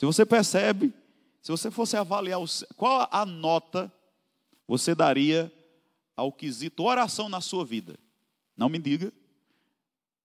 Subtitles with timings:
[0.00, 0.94] Se você percebe,
[1.42, 2.40] se você fosse avaliar
[2.74, 3.92] qual a nota
[4.66, 5.52] você daria
[6.16, 8.00] ao quesito oração na sua vida?
[8.56, 9.12] Não me diga.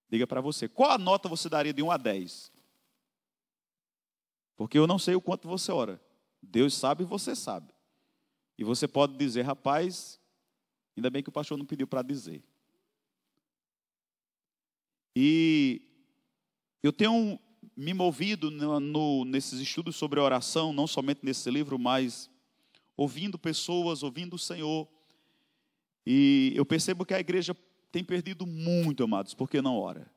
[0.09, 0.69] Diga para você.
[0.69, 2.53] Qual a nota você daria de 1 a 10?
[4.55, 6.01] Porque eu não sei o quanto você ora.
[6.41, 7.73] Deus sabe e você sabe.
[8.57, 10.21] E você pode dizer, rapaz,
[10.95, 12.41] ainda bem que o pastor não pediu para dizer.
[15.13, 15.81] E
[16.81, 17.37] eu tenho
[17.75, 22.29] me movido no, no, nesses estudos sobre oração, não somente nesse livro, mas
[22.95, 24.87] ouvindo pessoas, ouvindo o Senhor.
[26.05, 27.55] E eu percebo que a igreja
[27.91, 30.09] tem perdido muito, amados, porque não ora.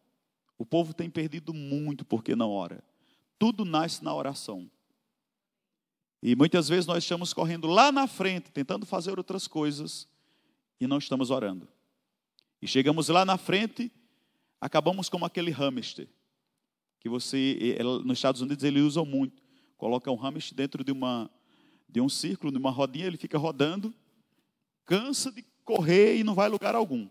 [0.56, 2.82] O povo tem perdido muito porque não ora.
[3.38, 4.70] Tudo nasce na oração.
[6.22, 10.08] E muitas vezes nós estamos correndo lá na frente, tentando fazer outras coisas,
[10.80, 11.68] e não estamos orando.
[12.60, 13.92] E chegamos lá na frente,
[14.60, 16.08] acabamos como aquele hamster,
[17.08, 19.42] que você, nos Estados Unidos, eles usam muito.
[19.78, 21.30] Coloca um hamster dentro de, uma,
[21.88, 23.94] de um círculo, de uma rodinha, ele fica rodando,
[24.84, 27.08] cansa de correr e não vai a lugar algum.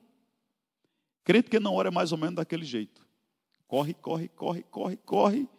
[1.24, 3.06] Crente que não ora é mais ou menos daquele jeito.
[3.68, 5.50] Corre, corre, corre, corre, corre,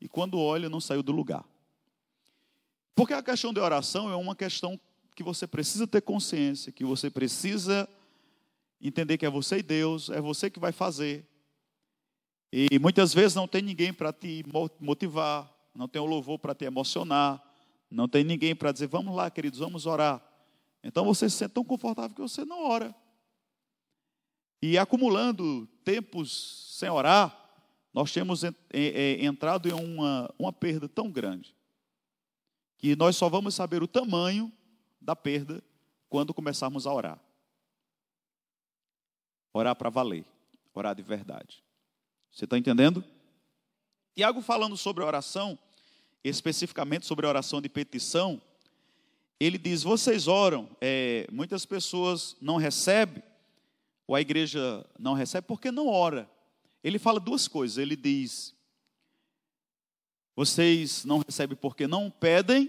[0.00, 1.44] e quando olha, não saiu do lugar.
[2.94, 4.78] Porque a questão de oração é uma questão
[5.14, 7.88] que você precisa ter consciência, que você precisa
[8.80, 11.24] entender que é você e Deus, é você que vai fazer.
[12.56, 14.44] E muitas vezes não tem ninguém para te
[14.78, 17.42] motivar, não tem o louvor para te emocionar,
[17.90, 20.24] não tem ninguém para dizer, vamos lá, queridos, vamos orar.
[20.80, 22.94] Então você se sente tão confortável que você não ora.
[24.62, 27.36] E acumulando tempos sem orar,
[27.92, 28.42] nós temos
[29.18, 31.56] entrado em uma, uma perda tão grande
[32.78, 34.52] que nós só vamos saber o tamanho
[35.00, 35.60] da perda
[36.08, 37.20] quando começarmos a orar.
[39.52, 40.24] Orar para valer,
[40.72, 41.63] orar de verdade.
[42.34, 43.04] Você está entendendo?
[44.12, 45.56] Tiago falando sobre oração,
[46.24, 48.42] especificamente sobre oração de petição,
[49.38, 53.22] ele diz: vocês oram, é, muitas pessoas não recebem,
[54.04, 56.28] ou a igreja não recebe porque não ora.
[56.82, 57.78] Ele fala duas coisas.
[57.78, 58.52] Ele diz:
[60.34, 62.68] vocês não recebem porque não pedem,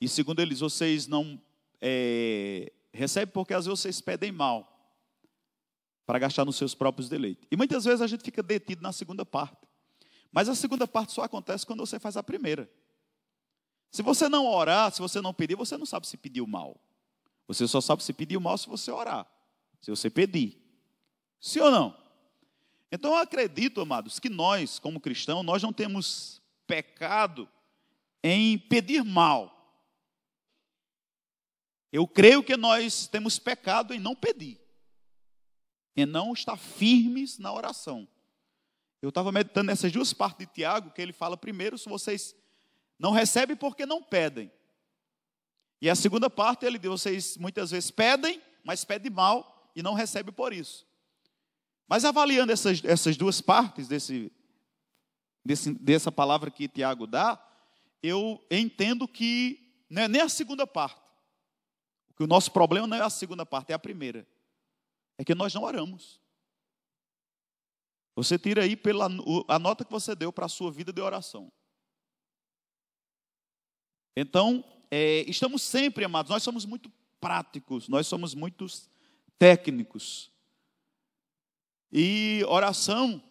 [0.00, 1.40] e segundo ele diz, vocês não
[1.80, 4.77] é, recebem porque às vezes vocês pedem mal
[6.08, 7.46] para gastar nos seus próprios deleites.
[7.50, 9.58] E muitas vezes a gente fica detido na segunda parte.
[10.32, 12.66] Mas a segunda parte só acontece quando você faz a primeira.
[13.90, 16.80] Se você não orar, se você não pedir, você não sabe se pediu mal.
[17.46, 19.30] Você só sabe se pediu mal se você orar,
[19.82, 20.56] se você pedir.
[21.38, 21.94] Sim ou não?
[22.90, 27.46] Então eu acredito, amados, que nós, como cristãos, nós não temos pecado
[28.24, 29.54] em pedir mal.
[31.92, 34.58] Eu creio que nós temos pecado em não pedir,
[36.00, 38.06] em não estar firmes na oração.
[39.02, 42.36] Eu estava meditando nessas duas partes de Tiago, que ele fala primeiro, se vocês
[42.96, 44.48] não recebem porque não pedem.
[45.82, 49.92] E a segunda parte, ele diz, vocês muitas vezes pedem, mas pedem mal e não
[49.92, 50.86] recebem por isso.
[51.88, 54.30] Mas avaliando essas, essas duas partes desse,
[55.44, 57.44] desse, dessa palavra que Tiago dá,
[58.00, 61.00] eu entendo que não é nem a segunda parte.
[62.16, 64.24] Que o nosso problema não é a segunda parte, é a primeira.
[65.18, 66.20] É que nós não oramos.
[68.14, 69.08] Você tira aí pela
[69.48, 71.52] a nota que você deu para a sua vida de oração.
[74.16, 76.90] Então, é, estamos sempre, amados, nós somos muito
[77.20, 78.66] práticos, nós somos muito
[79.38, 80.32] técnicos.
[81.92, 83.22] E oração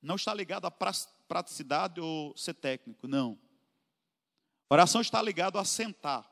[0.00, 3.38] não está ligada a praticidade ou ser técnico, não.
[4.70, 6.26] Oração está ligado a sentar,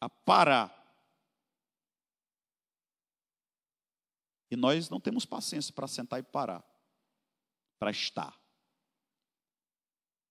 [0.00, 0.77] a parar.
[4.50, 6.64] E nós não temos paciência para sentar e parar,
[7.78, 8.38] para estar.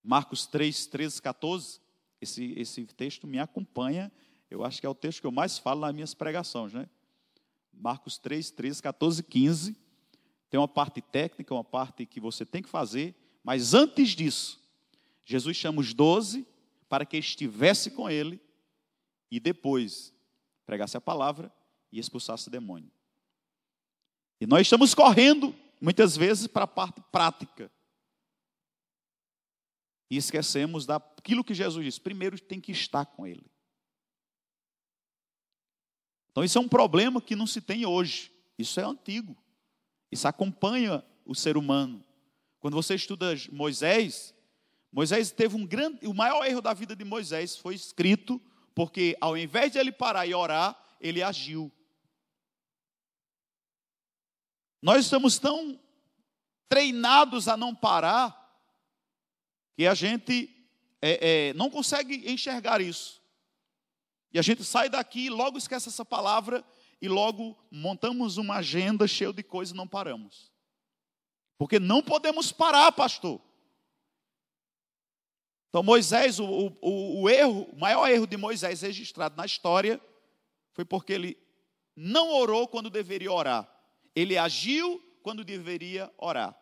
[0.03, 1.81] Marcos 3, 13, 14,
[2.21, 4.11] esse, esse texto me acompanha,
[4.49, 6.89] eu acho que é o texto que eu mais falo nas minhas pregações, né?
[7.73, 9.77] Marcos 3, 13, 14, 15.
[10.49, 14.59] Tem uma parte técnica, uma parte que você tem que fazer, mas antes disso,
[15.25, 16.47] Jesus chama os doze
[16.87, 18.41] para que estivesse com ele
[19.29, 20.13] e depois
[20.65, 21.51] pregasse a palavra
[21.91, 22.91] e expulsasse o demônio.
[24.39, 27.71] E nós estamos correndo, muitas vezes, para a parte prática.
[30.09, 31.99] E esquecemos daquilo que Jesus disse.
[31.99, 33.45] Primeiro tem que estar com Ele.
[36.31, 38.31] Então, isso é um problema que não se tem hoje.
[38.57, 39.35] Isso é antigo.
[40.11, 42.03] Isso acompanha o ser humano.
[42.59, 44.33] Quando você estuda Moisés,
[44.91, 46.07] Moisés teve um grande.
[46.07, 48.41] O maior erro da vida de Moisés foi escrito,
[48.73, 51.71] porque ao invés de ele parar e orar, ele agiu.
[54.87, 55.77] Nós estamos tão
[56.69, 58.33] treinados a não parar
[59.75, 60.49] que a gente
[61.01, 63.21] é, é, não consegue enxergar isso.
[64.31, 66.63] E a gente sai daqui logo esquece essa palavra
[67.01, 70.53] e logo montamos uma agenda cheia de coisas e não paramos.
[71.57, 73.41] Porque não podemos parar, pastor.
[75.67, 76.45] Então, Moisés, o,
[76.79, 79.99] o, o erro, o maior erro de Moisés registrado na história
[80.71, 81.37] foi porque ele
[81.93, 83.76] não orou quando deveria orar.
[84.17, 86.59] Ele agiu quando deveria orar.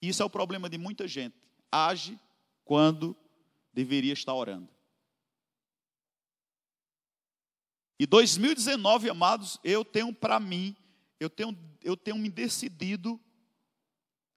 [0.00, 1.36] Isso é o problema de muita gente.
[1.68, 2.16] Age
[2.64, 3.16] quando
[3.72, 4.72] deveria estar orando.
[7.98, 10.76] E 2019, amados, eu tenho para mim,
[11.18, 13.20] eu tenho, eu tenho me decidido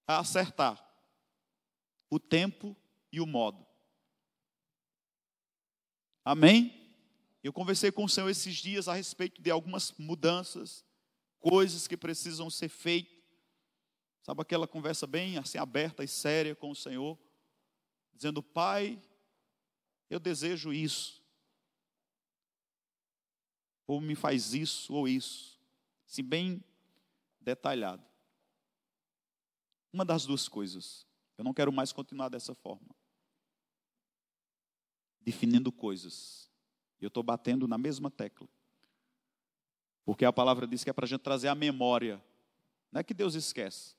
[0.08, 0.84] a acertar
[2.10, 2.76] o tempo
[3.12, 3.64] e o modo.
[6.26, 6.98] Amém?
[7.44, 10.84] Eu conversei com o Senhor esses dias a respeito de algumas mudanças,
[11.40, 13.18] coisas que precisam ser feitas.
[14.22, 17.18] Sabe aquela conversa bem assim aberta e séria com o Senhor,
[18.14, 19.02] dizendo: "Pai,
[20.10, 21.24] eu desejo isso.
[23.88, 25.60] Ou me faz isso ou isso."
[26.06, 26.64] Assim bem
[27.40, 28.04] detalhado.
[29.92, 31.08] Uma das duas coisas.
[31.38, 33.00] Eu não quero mais continuar dessa forma
[35.30, 36.50] definindo coisas.
[37.00, 38.50] Eu estou batendo na mesma tecla.
[40.10, 42.20] Porque a palavra diz que é para a gente trazer a memória.
[42.92, 43.94] Não é que Deus esquece.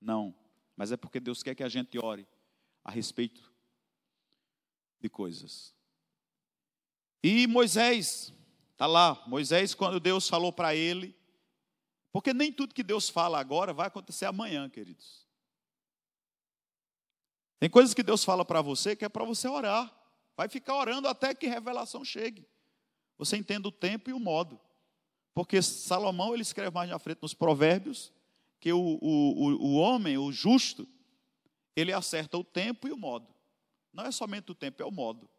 [0.00, 0.32] Não.
[0.76, 2.28] Mas é porque Deus quer que a gente ore
[2.84, 3.52] a respeito
[5.00, 5.74] de coisas.
[7.24, 8.32] E Moisés,
[8.70, 9.20] está lá.
[9.26, 11.12] Moisés, quando Deus falou para ele.
[12.12, 15.26] Porque nem tudo que Deus fala agora vai acontecer amanhã, queridos.
[17.58, 19.92] Tem coisas que Deus fala para você que é para você orar.
[20.36, 22.46] Vai ficar orando até que revelação chegue.
[23.18, 24.67] Você entenda o tempo e o modo.
[25.38, 28.12] Porque Salomão ele escreve mais na frente nos provérbios
[28.58, 30.84] que o, o, o homem, o justo,
[31.76, 33.32] ele acerta o tempo e o modo.
[33.92, 35.30] Não é somente o tempo, é o modo.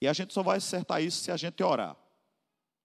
[0.00, 1.94] E a gente só vai acertar isso se a gente orar.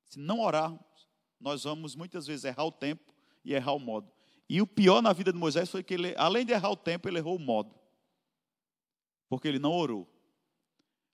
[0.03, 1.07] Se não orarmos,
[1.39, 3.13] nós vamos muitas vezes errar o tempo
[3.45, 4.11] e errar o modo.
[4.49, 7.07] E o pior na vida de Moisés foi que ele, além de errar o tempo,
[7.07, 7.73] ele errou o modo
[9.29, 10.05] porque ele não orou.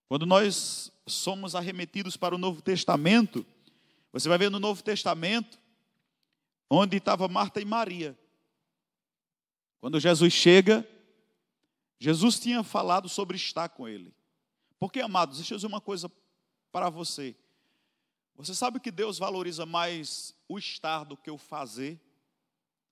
[0.08, 3.46] Quando nós somos arremetidos para o Novo Testamento,
[4.12, 5.60] você vai ver no Novo Testamento,
[6.70, 8.18] onde estava Marta e Maria.
[9.80, 10.88] Quando Jesus chega,
[12.00, 14.14] Jesus tinha falado sobre estar com ele.
[14.80, 16.12] Porque, amados, deixa eu dizer uma coisa
[16.72, 17.36] para você.
[18.36, 22.00] Você sabe que Deus valoriza mais o estar do que o fazer?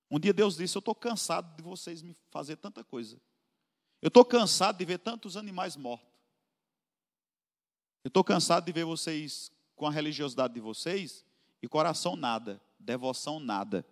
[0.10, 3.20] Um dia Deus disse: Eu estou cansado de vocês me fazer tanta coisa.
[4.02, 6.11] Eu estou cansado de ver tantos animais mortos.
[8.04, 11.26] Eu estou cansado de ver vocês com a religiosidade de vocês
[11.62, 13.86] e coração nada, devoção nada.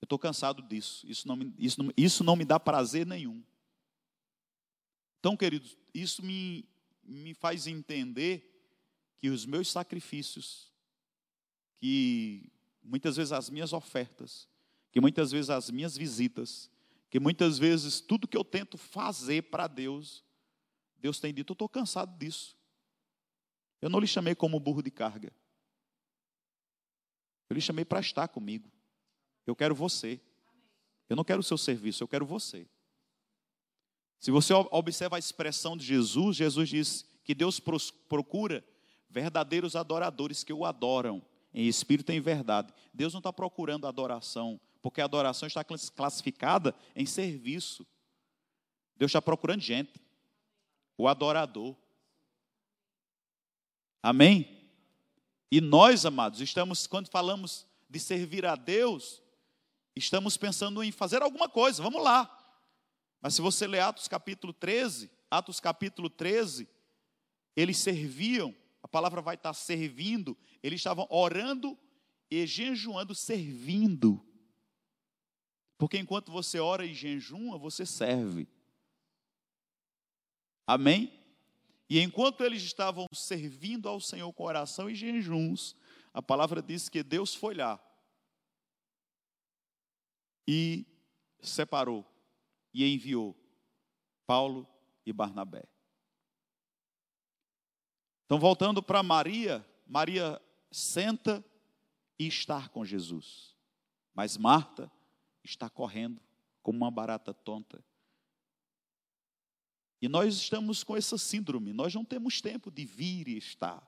[0.00, 1.06] Eu estou cansado disso.
[1.08, 3.42] Isso não, me, isso, não, isso não me dá prazer nenhum.
[5.18, 6.64] Então, queridos, isso me,
[7.02, 8.52] me faz entender
[9.18, 10.70] que os meus sacrifícios,
[11.78, 12.50] que
[12.82, 14.48] muitas vezes as minhas ofertas,
[14.92, 16.70] que muitas vezes as minhas visitas,
[17.10, 20.24] que muitas vezes tudo que eu tento fazer para Deus,
[20.98, 22.56] Deus tem dito: eu estou cansado disso.
[23.80, 25.32] Eu não lhe chamei como burro de carga.
[27.48, 28.70] Eu lhe chamei para estar comigo.
[29.46, 30.20] Eu quero você.
[31.08, 32.66] Eu não quero o seu serviço, eu quero você.
[34.18, 38.64] Se você observa a expressão de Jesus, Jesus diz que Deus procura
[39.08, 41.24] verdadeiros adoradores que o adoram
[41.54, 42.72] em espírito e em verdade.
[42.92, 47.86] Deus não está procurando adoração porque a adoração está classificada em serviço.
[48.96, 50.00] Deus está procurando gente,
[50.96, 51.76] o adorador.
[54.02, 54.70] Amém?
[55.50, 59.22] E nós, amados, estamos, quando falamos de servir a Deus,
[59.94, 62.32] estamos pensando em fazer alguma coisa, vamos lá.
[63.20, 66.68] Mas se você ler Atos capítulo 13, Atos capítulo 13,
[67.56, 71.78] eles serviam, a palavra vai estar servindo, eles estavam orando
[72.30, 74.24] e jejuando, servindo.
[75.78, 78.48] Porque enquanto você ora e jejuma, você serve.
[80.66, 81.15] Amém?
[81.88, 85.76] E enquanto eles estavam servindo ao Senhor com oração e jejuns,
[86.12, 87.80] a palavra diz que Deus foi lá
[90.48, 90.84] e
[91.40, 92.04] separou
[92.74, 93.36] e enviou
[94.26, 94.66] Paulo
[95.04, 95.64] e Barnabé.
[98.24, 100.40] Então, voltando para Maria, Maria
[100.70, 101.44] senta
[102.18, 103.54] e está com Jesus.
[104.12, 104.90] Mas Marta
[105.44, 106.20] está correndo
[106.62, 107.84] como uma barata tonta.
[110.00, 113.86] E nós estamos com essa síndrome, nós não temos tempo de vir e estar.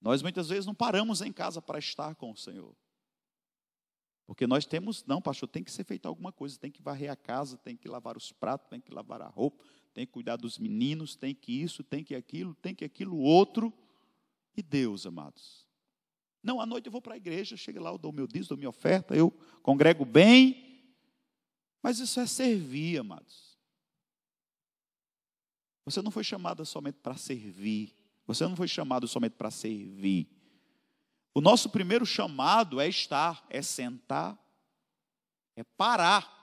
[0.00, 2.74] Nós muitas vezes não paramos em casa para estar com o Senhor.
[4.26, 7.16] Porque nós temos, não, pastor, tem que ser feito alguma coisa, tem que varrer a
[7.16, 10.58] casa, tem que lavar os pratos, tem que lavar a roupa, tem que cuidar dos
[10.58, 13.72] meninos, tem que isso, tem que aquilo, tem que aquilo outro.
[14.56, 15.66] E Deus, amados.
[16.42, 18.58] Não, à noite eu vou para a igreja, chego lá, eu dou meu dízimo, dou
[18.58, 19.30] minha oferta, eu
[19.62, 20.82] congrego bem.
[21.80, 23.51] Mas isso é servir, amados.
[25.84, 27.94] Você não foi chamado somente para servir.
[28.26, 30.28] Você não foi chamado somente para servir.
[31.34, 34.38] O nosso primeiro chamado é estar, é sentar,
[35.56, 36.40] é parar.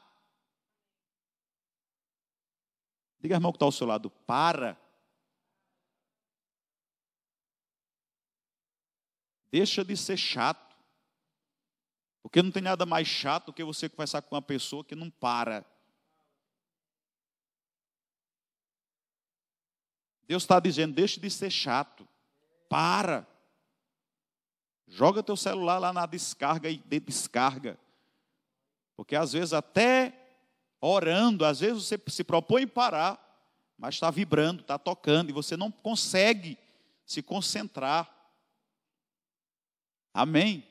[3.20, 4.80] Diga, irmão, que está ao seu lado, para.
[9.52, 10.76] Deixa de ser chato.
[12.22, 15.10] Porque não tem nada mais chato do que você conversar com uma pessoa que não
[15.10, 15.66] para.
[20.30, 22.08] Deus está dizendo: deixe de ser chato.
[22.70, 23.28] Para.
[24.88, 27.80] Joga teu celular lá na descarga e descarga.
[28.96, 30.14] Porque às vezes até
[30.80, 33.20] orando, às vezes você se propõe parar,
[33.76, 36.58] mas está vibrando, está tocando, e você não consegue
[37.06, 38.08] se concentrar.
[40.14, 40.64] Amém?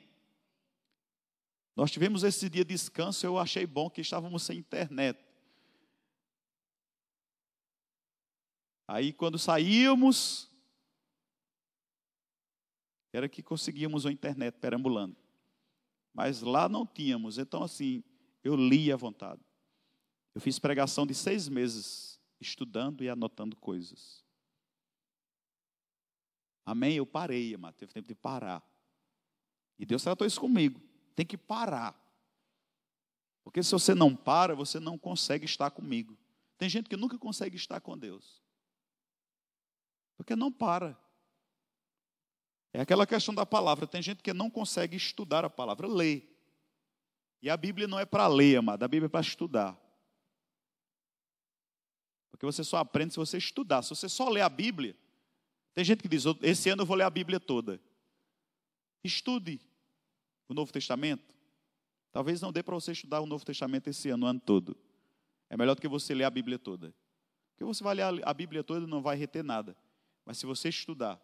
[1.75, 5.19] Nós tivemos esse dia de descanso, eu achei bom que estávamos sem internet.
[8.89, 10.49] Aí quando saímos,
[13.13, 15.15] era que conseguíamos a internet perambulando.
[16.11, 18.03] Mas lá não tínhamos, então assim,
[18.43, 19.43] eu li à vontade.
[20.33, 24.25] Eu fiz pregação de seis meses, estudando e anotando coisas.
[26.65, 26.95] Amém?
[26.95, 27.75] Eu parei, amado.
[27.75, 28.67] Teve tempo de parar.
[29.77, 30.81] E Deus tratou isso comigo.
[31.15, 31.95] Tem que parar.
[33.43, 36.17] Porque se você não para, você não consegue estar comigo.
[36.57, 38.48] Tem gente que nunca consegue estar com Deus.
[40.19, 40.99] Porque não para.
[42.73, 43.87] É aquela questão da palavra.
[43.87, 46.23] Tem gente que não consegue estudar a palavra, lê.
[47.41, 48.83] E a Bíblia não é para ler, amado.
[48.83, 49.79] A Bíblia é para estudar.
[52.29, 53.81] Porque você só aprende se você estudar.
[53.81, 54.93] Se você só ler a Bíblia,
[55.73, 57.81] tem gente que diz: esse ano eu vou ler a Bíblia toda.
[59.01, 59.61] Estude
[60.49, 61.33] o Novo Testamento.
[62.11, 64.75] Talvez não dê para você estudar o Novo Testamento esse ano, o ano todo.
[65.49, 66.93] É melhor do que você ler a Bíblia toda.
[67.51, 69.77] Porque você vai ler a Bíblia toda e não vai reter nada.
[70.29, 71.19] Mas se você estudar,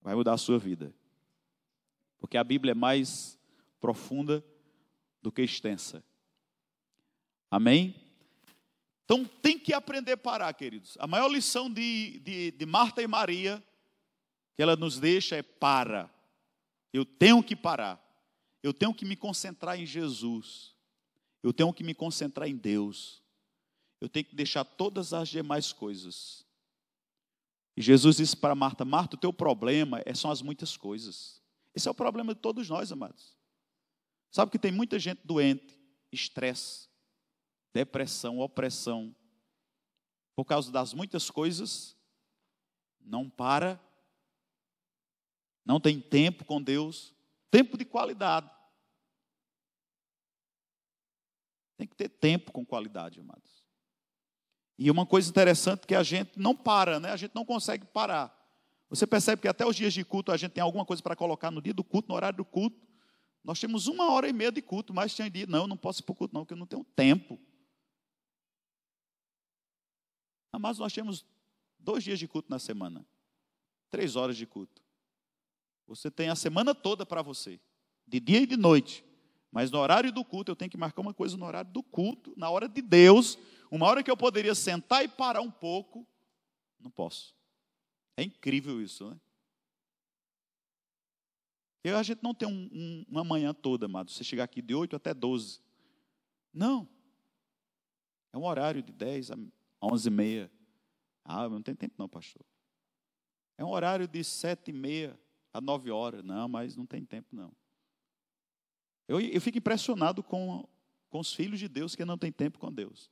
[0.00, 0.94] vai mudar a sua vida.
[2.18, 3.38] Porque a Bíblia é mais
[3.78, 4.42] profunda
[5.20, 6.02] do que extensa.
[7.50, 7.94] Amém?
[9.04, 10.96] Então tem que aprender a parar, queridos.
[10.98, 13.62] A maior lição de, de, de Marta e Maria
[14.56, 16.10] que ela nos deixa é para.
[16.90, 18.02] Eu tenho que parar.
[18.62, 20.74] Eu tenho que me concentrar em Jesus.
[21.42, 23.22] Eu tenho que me concentrar em Deus.
[24.00, 26.43] Eu tenho que deixar todas as demais coisas.
[27.76, 31.42] E Jesus disse para Marta: Marta, o teu problema é, são as muitas coisas.
[31.74, 33.36] Esse é o problema de todos nós, amados.
[34.30, 35.78] Sabe que tem muita gente doente,
[36.12, 36.88] estresse,
[37.72, 39.14] depressão, opressão,
[40.34, 41.96] por causa das muitas coisas,
[43.00, 43.80] não para,
[45.64, 47.14] não tem tempo com Deus,
[47.50, 48.50] tempo de qualidade.
[51.76, 53.63] Tem que ter tempo com qualidade, amados.
[54.78, 57.10] E uma coisa interessante que a gente não para, né?
[57.10, 58.34] A gente não consegue parar.
[58.88, 61.50] Você percebe que até os dias de culto a gente tem alguma coisa para colocar
[61.50, 62.80] no dia do culto, no horário do culto.
[63.42, 66.00] Nós temos uma hora e meia de culto, mas tinha dia, não, eu não posso
[66.00, 67.38] ir para o culto, não, porque eu não tenho tempo.
[70.58, 71.26] Mas nós temos
[71.78, 73.06] dois dias de culto na semana,
[73.90, 74.82] três horas de culto.
[75.86, 77.60] Você tem a semana toda para você,
[78.06, 79.04] de dia e de noite.
[79.52, 82.32] Mas no horário do culto, eu tenho que marcar uma coisa no horário do culto,
[82.36, 83.38] na hora de Deus,
[83.74, 86.06] uma hora que eu poderia sentar e parar um pouco,
[86.78, 87.34] não posso.
[88.16, 89.20] É incrível isso, né?
[91.82, 94.12] Eu, a gente não tem um, um, uma manhã toda, amado.
[94.12, 95.60] Você chegar aqui de 8 até 12.
[96.52, 96.88] Não.
[98.32, 99.36] É um horário de 10 a
[99.82, 100.50] onze e meia.
[101.24, 102.44] Ah, não tem tempo não, pastor.
[103.58, 105.18] É um horário de sete e meia
[105.52, 106.24] a nove horas.
[106.24, 107.52] Não, mas não tem tempo não.
[109.08, 110.66] Eu, eu fico impressionado com,
[111.10, 113.10] com os filhos de Deus que não tem tempo com Deus.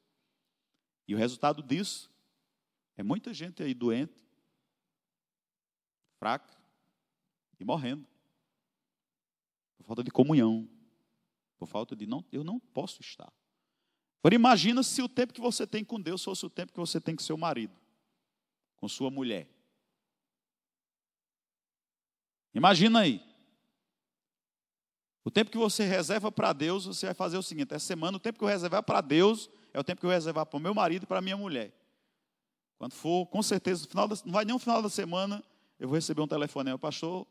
[1.12, 2.11] E o resultado disso
[2.97, 4.26] é muita gente aí doente,
[6.19, 6.57] fraca
[7.61, 8.09] e morrendo.
[9.76, 10.66] Por falta de comunhão.
[11.59, 13.31] Por falta de não, eu não posso estar.
[14.21, 16.99] Agora imagina se o tempo que você tem com Deus fosse o tempo que você
[16.99, 17.78] tem com seu marido,
[18.76, 19.47] com sua mulher.
[22.54, 23.23] Imagina aí.
[25.23, 28.21] O tempo que você reserva para Deus, você vai fazer o seguinte: essa semana, o
[28.21, 30.75] tempo que eu reservar para Deus é o tempo que eu reservar para o meu
[30.75, 31.73] marido e para a minha mulher.
[32.79, 35.43] Quando for, com certeza, no final da, não vai nem no final da semana,
[35.79, 37.26] eu vou receber um telefone, pastor,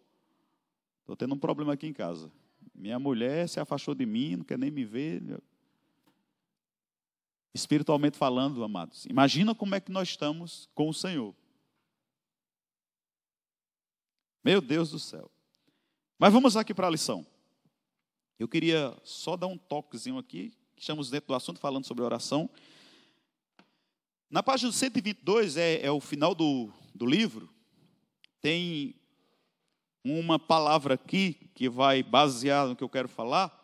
[1.01, 2.31] estou tendo um problema aqui em casa.
[2.73, 5.41] Minha mulher se afastou de mim, não quer nem me ver.
[7.53, 11.35] Espiritualmente falando, amados, imagina como é que nós estamos com o Senhor.
[14.43, 15.29] Meu Deus do céu.
[16.17, 17.25] Mas vamos aqui para a lição.
[18.39, 22.49] Eu queria só dar um toquezinho aqui, estamos dentro do assunto falando sobre oração.
[24.31, 27.47] Na página 122, é, é o final do, do livro,
[28.41, 28.95] tem
[30.03, 33.55] uma palavra aqui que vai basear no que eu quero falar.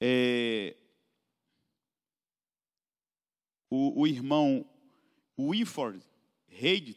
[0.00, 0.74] É,
[3.68, 4.64] o, o irmão
[5.38, 6.02] Winford
[6.48, 6.96] Reid,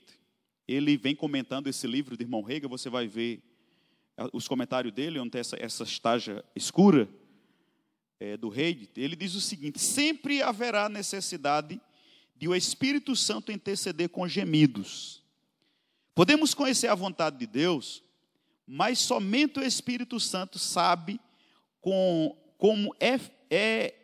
[0.66, 3.44] ele vem comentando esse livro do irmão Rega, você vai ver
[4.32, 7.10] os comentários dele, onde tem essa, essa estágia escura
[8.20, 8.90] é, do Reid.
[8.96, 11.80] Ele diz o seguinte: sempre haverá necessidade
[12.36, 15.24] de o Espírito Santo interceder com gemidos.
[16.14, 18.04] Podemos conhecer a vontade de Deus,
[18.66, 21.20] mas somente o Espírito Santo sabe
[21.80, 23.20] com, como é,
[23.50, 23.96] é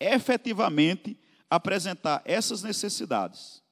[0.00, 3.62] efetivamente apresentar essas necessidades.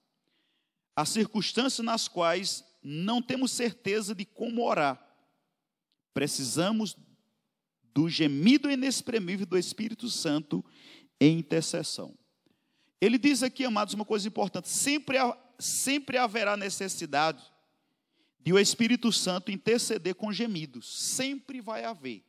[0.95, 5.03] As circunstâncias nas quais não temos certeza de como orar.
[6.15, 6.97] Precisamos
[7.97, 10.63] do gemido inexprimível do Espírito Santo
[11.19, 12.15] em intercessão.
[13.01, 15.17] Ele diz aqui, amados, uma coisa importante: sempre,
[15.59, 17.43] sempre haverá necessidade
[18.39, 22.23] de o Espírito Santo interceder com gemidos, sempre vai haver.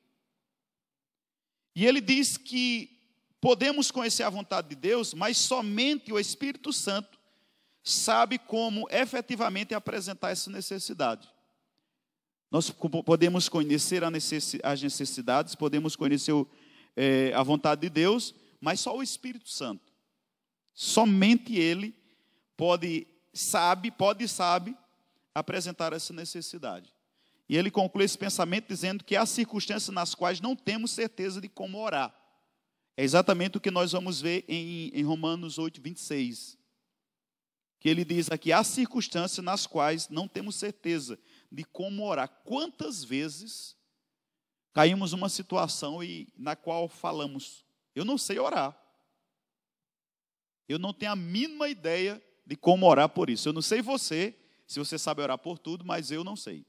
[1.76, 2.98] E ele diz que
[3.42, 7.20] podemos conhecer a vontade de Deus, mas somente o Espírito Santo
[7.84, 11.28] sabe como efetivamente apresentar essa necessidade.
[12.50, 16.34] Nós podemos conhecer as necessidades, podemos conhecer
[16.96, 19.92] é, a vontade de Deus, mas só o Espírito Santo.
[20.74, 21.94] Somente Ele
[22.56, 24.76] pode, sabe, pode sabe
[25.36, 26.94] apresentar essa necessidade.
[27.50, 31.48] E ele conclui esse pensamento dizendo que há circunstâncias nas quais não temos certeza de
[31.48, 32.14] como orar.
[32.96, 36.58] É exatamente o que nós vamos ver em, em Romanos 8, 26.
[37.80, 41.18] Que ele diz aqui: há circunstâncias nas quais não temos certeza
[41.52, 42.30] de como orar.
[42.44, 43.76] Quantas vezes
[44.74, 48.78] caímos numa situação e, na qual falamos: eu não sei orar.
[50.68, 53.50] Eu não tenho a mínima ideia de como orar por isso.
[53.50, 56.66] Eu não sei você, se você sabe orar por tudo, mas eu não sei.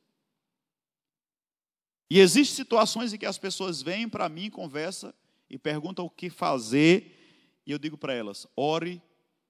[2.10, 5.14] E existem situações em que as pessoas vêm para mim, conversa
[5.50, 9.02] e perguntam o que fazer, e eu digo para elas: ore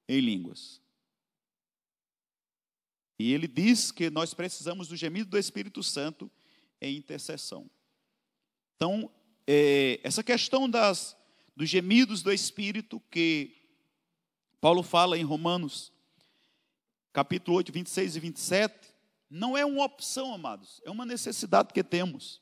[0.09, 0.81] em línguas.
[3.19, 6.31] E ele diz que nós precisamos do gemido do Espírito Santo
[6.81, 7.69] em intercessão.
[8.77, 9.11] Então,
[9.47, 11.17] é, essa questão das,
[11.57, 13.57] dos gemidos do Espírito que
[14.61, 15.93] Paulo fala em Romanos,
[17.13, 18.95] capítulo 8, 26 e 27,
[19.29, 22.41] não é uma opção, amados, é uma necessidade que temos.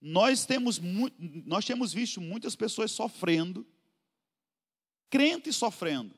[0.00, 0.80] Nós temos,
[1.44, 3.66] nós temos visto muitas pessoas sofrendo,
[5.08, 6.14] crentes sofrendo,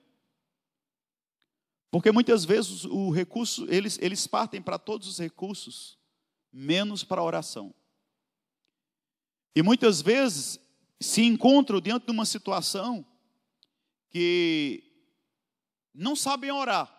[1.92, 5.98] porque muitas vezes o recurso, eles, eles partem para todos os recursos,
[6.50, 7.74] menos para a oração.
[9.55, 10.59] E muitas vezes
[10.98, 13.05] se encontram diante de uma situação
[14.09, 14.83] que
[15.92, 16.90] não sabem orar.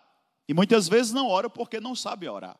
[0.46, 2.56] E muitas vezes não oram porque não sabem orar.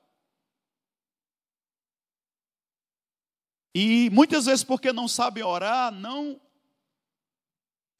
[3.73, 6.40] E muitas vezes, porque não sabem orar, não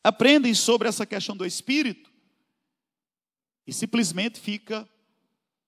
[0.03, 2.13] aprendem sobre essa questão do Espírito
[3.66, 4.88] e simplesmente fica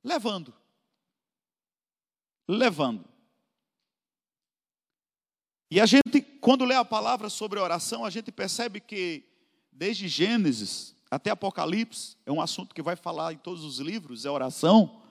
[0.03, 0.55] levando.
[2.49, 3.05] Levando.
[5.71, 9.25] E a gente, quando lê a palavra sobre oração, a gente percebe que
[9.73, 14.31] desde Gênesis até Apocalipse, é um assunto que vai falar em todos os livros, é
[14.31, 15.03] oração.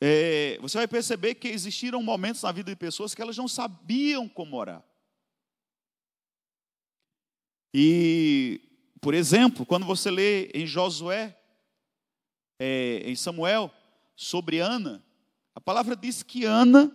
[0.00, 4.28] É, você vai perceber que existiram momentos na vida de pessoas que elas não sabiam
[4.28, 4.84] como orar.
[7.72, 8.60] E,
[9.00, 11.36] por exemplo, quando você lê em Josué,
[12.64, 13.70] é, em Samuel,
[14.16, 15.04] sobre Ana,
[15.54, 16.90] a palavra diz que Ana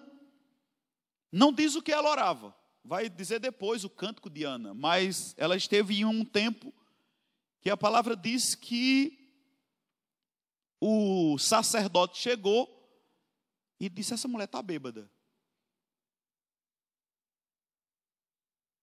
[1.31, 5.55] não diz o que ela orava, vai dizer depois o cântico de Ana, mas ela
[5.55, 6.73] esteve em um tempo
[7.61, 9.15] que a palavra diz que
[10.81, 12.67] o sacerdote chegou
[13.79, 15.11] e disse: Essa mulher está bêbada.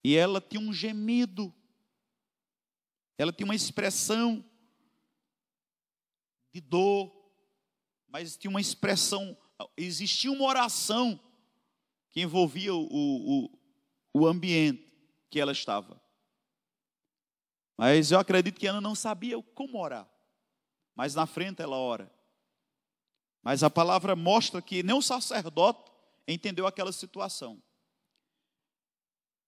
[0.05, 1.53] E ela tinha um gemido,
[3.19, 4.45] ela tinha uma expressão
[6.57, 7.13] de dor,
[8.09, 9.37] mas tinha uma expressão,
[9.77, 11.21] existia uma oração
[12.11, 13.59] que envolvia o, o,
[14.15, 14.91] o ambiente
[15.29, 16.01] que ela estava.
[17.77, 20.09] Mas eu acredito que Ana não sabia como orar.
[20.95, 22.11] Mas na frente ela ora.
[23.43, 25.93] Mas a palavra mostra que nem o sacerdote
[26.27, 27.63] entendeu aquela situação.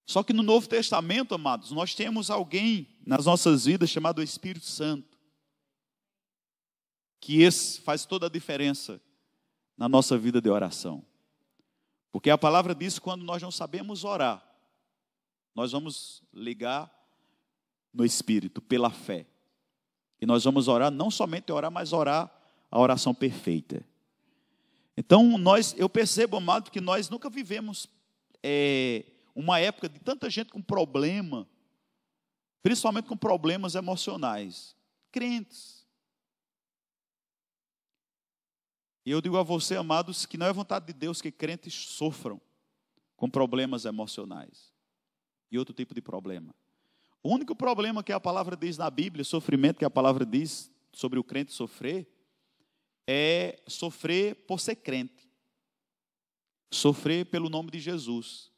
[0.06, 5.07] Só que no Novo Testamento, amados, nós temos alguém nas nossas vidas chamado Espírito Santo,
[7.20, 9.00] que esse faz toda a diferença
[9.76, 11.04] na nossa vida de oração.
[12.10, 14.44] Porque a palavra diz que quando nós não sabemos orar,
[15.54, 16.92] nós vamos ligar
[17.92, 19.26] no Espírito, pela fé.
[20.20, 22.30] E nós vamos orar, não somente orar, mas orar
[22.70, 23.84] a oração perfeita.
[24.96, 27.88] Então, nós, eu percebo, amado, que nós nunca vivemos
[28.42, 29.04] é,
[29.34, 31.46] uma época de tanta gente com problema,
[32.62, 34.76] principalmente com problemas emocionais.
[35.12, 35.77] Crentes.
[39.08, 42.38] E eu digo a você, amados, que não é vontade de Deus que crentes sofram
[43.16, 44.70] com problemas emocionais
[45.50, 46.54] e outro tipo de problema.
[47.22, 51.18] O único problema que a palavra diz na Bíblia, sofrimento que a palavra diz sobre
[51.18, 52.06] o crente sofrer,
[53.06, 55.26] é sofrer por ser crente,
[56.70, 58.52] sofrer pelo nome de Jesus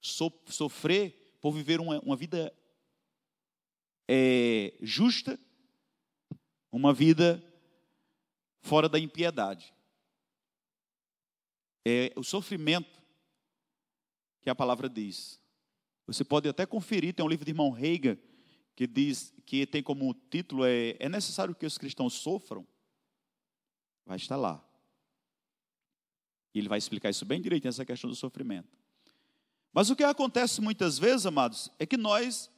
[0.00, 2.54] so, sofrer por viver uma, uma vida
[4.08, 5.36] é, justa,
[6.70, 7.42] uma vida
[8.62, 9.74] fora da impiedade.
[11.84, 13.02] É o sofrimento
[14.40, 15.40] que a palavra diz.
[16.06, 18.18] Você pode até conferir, tem um livro de irmão Reiga
[18.74, 22.66] que diz que tem como título é, é necessário que os cristãos sofram.
[24.06, 24.64] Vai estar lá.
[26.54, 28.78] E ele vai explicar isso bem direitinho, essa questão do sofrimento.
[29.72, 32.50] Mas o que acontece muitas vezes, amados, é que nós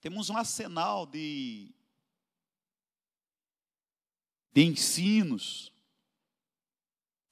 [0.00, 1.74] temos um arsenal de,
[4.52, 5.72] de ensinos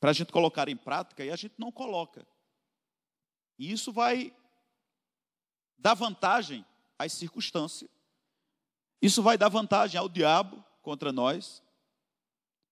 [0.01, 2.27] para a gente colocar em prática e a gente não coloca.
[3.59, 4.35] E isso vai
[5.77, 6.65] dar vantagem
[6.99, 7.91] às circunstâncias.
[9.03, 11.63] Isso vai dar vantagem ao diabo contra nós,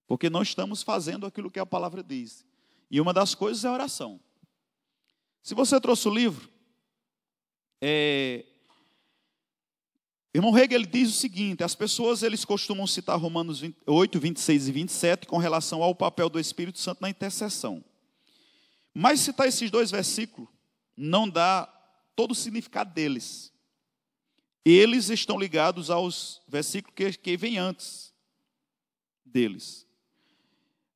[0.07, 2.47] porque não estamos fazendo aquilo que a palavra diz.
[2.91, 4.21] E uma das coisas é a oração.
[5.43, 6.51] Se você trouxe o livro,
[7.81, 8.45] é,
[10.33, 15.27] irmão Hegel diz o seguinte: as pessoas eles costumam citar Romanos 8, 26 e 27
[15.27, 17.85] com relação ao papel do Espírito Santo na intercessão.
[18.95, 20.49] Mas citar esses dois versículos
[20.97, 21.67] não dá
[22.17, 23.53] todo o significado deles.
[24.64, 28.12] Eles estão ligados aos versículos que, que vêm antes
[29.25, 29.87] deles.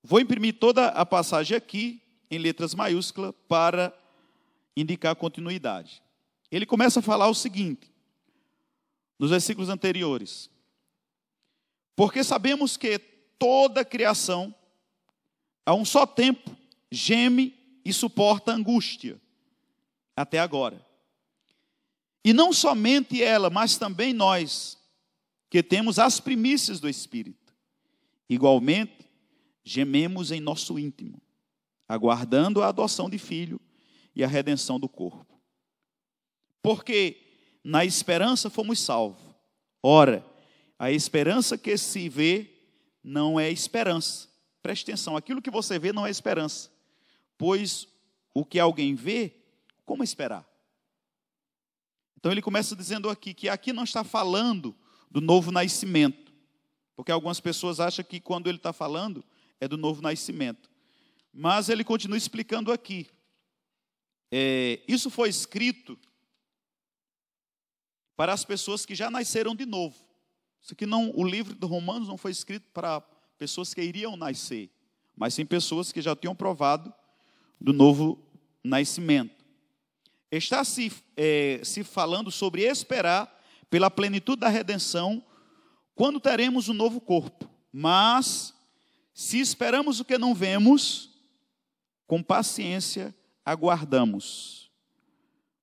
[0.03, 3.97] Vou imprimir toda a passagem aqui em letras maiúsculas para
[4.77, 6.03] indicar continuidade
[6.53, 7.90] ele começa a falar o seguinte,
[9.23, 10.51] nos versículos anteriores:
[11.95, 14.53] Porque sabemos que toda a criação,
[15.65, 16.51] a um só tempo,
[16.91, 17.55] geme
[17.85, 19.23] e suporta angústia,
[20.17, 20.85] até agora.
[22.25, 24.77] E não somente ela, mas também nós,
[25.49, 27.55] que temos as primícias do Espírito.
[28.29, 29.09] Igualmente,
[29.63, 31.23] gememos em nosso íntimo,
[31.89, 33.61] aguardando a adoção de filho
[34.17, 35.41] e a redenção do corpo.
[36.61, 37.22] Porque
[37.62, 39.22] na esperança fomos salvos.
[39.83, 40.25] Ora,
[40.79, 42.51] a esperança que se vê
[43.03, 44.29] não é esperança.
[44.62, 46.70] Preste atenção, aquilo que você vê não é esperança.
[47.37, 47.88] Pois
[48.33, 49.35] o que alguém vê,
[49.85, 50.46] como esperar?
[52.16, 54.75] Então ele começa dizendo aqui que aqui não está falando
[55.11, 56.33] do novo nascimento.
[56.94, 59.25] Porque algumas pessoas acham que quando ele está falando
[59.61, 60.70] é do novo nascimento.
[61.33, 63.09] Mas ele continua explicando aqui.
[64.31, 65.98] É, isso foi escrito
[68.16, 69.96] para as pessoas que já nasceram de novo.
[70.61, 73.01] Isso aqui não, o livro de Romanos não foi escrito para
[73.37, 74.70] pessoas que iriam nascer,
[75.16, 76.92] mas sim pessoas que já tinham provado
[77.61, 78.18] do novo
[78.62, 79.44] nascimento.
[80.31, 85.22] Está se, é, se falando sobre esperar pela plenitude da redenção
[85.94, 87.51] quando teremos um novo corpo.
[87.72, 88.55] Mas,
[89.12, 91.11] se esperamos o que não vemos,
[92.07, 94.62] com paciência aguardamos.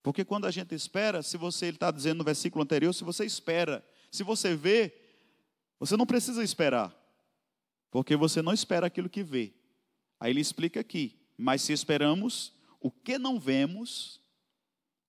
[0.01, 3.25] Porque quando a gente espera, se você ele está dizendo no versículo anterior, se você
[3.25, 4.93] espera, se você vê,
[5.79, 6.95] você não precisa esperar,
[7.91, 9.53] porque você não espera aquilo que vê.
[10.19, 14.21] Aí ele explica aqui, mas se esperamos o que não vemos,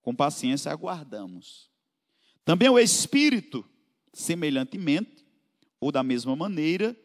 [0.03, 1.71] com paciência aguardamos.
[2.45, 3.65] Também o Espírito,
[4.13, 5.25] semelhantemente,
[5.79, 6.97] ou da mesma maneira,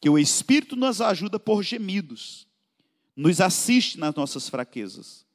[0.00, 2.46] que o Espírito nos ajuda por gemidos,
[3.16, 5.25] nos assiste nas nossas fraquezas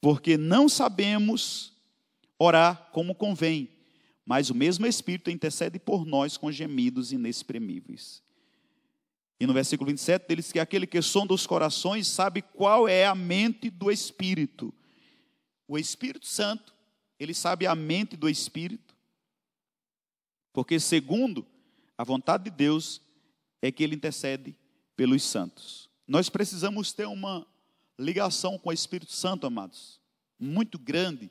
[0.00, 1.72] porque não sabemos
[2.38, 3.68] orar como convém,
[4.24, 8.22] mas o mesmo Espírito intercede por nós com gemidos inexprimíveis.
[9.38, 13.06] E no versículo 27 ele diz que aquele que sonda os corações sabe qual é
[13.06, 14.72] a mente do Espírito.
[15.66, 16.74] O Espírito Santo,
[17.18, 18.94] ele sabe a mente do Espírito,
[20.52, 21.46] porque segundo
[21.96, 23.00] a vontade de Deus
[23.62, 24.54] é que ele intercede
[24.96, 25.88] pelos santos.
[26.06, 27.46] Nós precisamos ter uma
[28.00, 30.00] ligação com o Espírito Santo, amados,
[30.38, 31.30] muito grande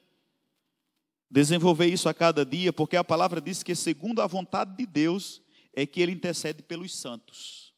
[1.29, 5.41] desenvolver isso a cada dia, porque a palavra diz que, segundo a vontade de Deus,
[5.73, 7.73] é que ele intercede pelos santos.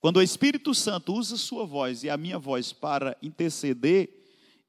[0.00, 4.08] Quando o Espírito Santo usa sua voz e a minha voz para interceder,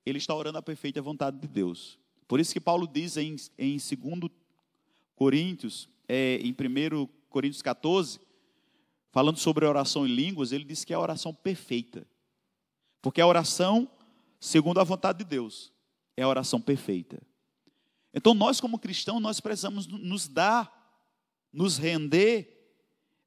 [0.05, 1.97] ele está orando a perfeita vontade de Deus.
[2.27, 4.31] Por isso que Paulo diz em, em 2
[5.15, 8.19] Coríntios, é, em 1 Coríntios 14,
[9.11, 12.05] falando sobre a oração em línguas, ele diz que é a oração perfeita.
[13.05, 13.87] Porque a oração,
[14.39, 15.71] segundo a vontade de Deus,
[16.17, 17.21] é a oração perfeita.
[18.11, 21.05] Então nós como cristãos, nós precisamos nos dar,
[21.53, 22.67] nos render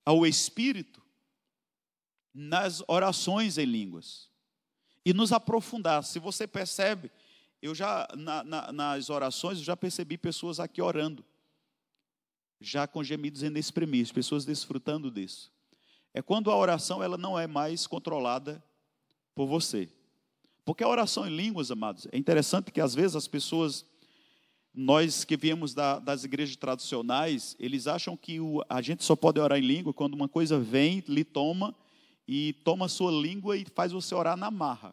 [0.05, 1.01] ao Espírito
[2.35, 4.29] nas orações em línguas
[5.05, 6.03] e nos aprofundar.
[6.03, 7.09] Se você percebe,
[7.63, 11.25] eu já na, na, nas orações eu já percebi pessoas aqui orando,
[12.61, 15.53] já com gemidos inexprimíveis, pessoas desfrutando disso.
[16.13, 18.61] É quando a oração ela não é mais controlada
[19.39, 19.89] por você.
[20.65, 23.87] Porque a oração em línguas, amados, é interessante que às vezes as pessoas
[24.75, 29.39] nós que viemos da, das igrejas tradicionais, eles acham que o, a gente só pode
[29.39, 31.73] orar em língua quando uma coisa vem, lhe toma,
[32.27, 34.93] e toma a sua língua e faz você orar na marra.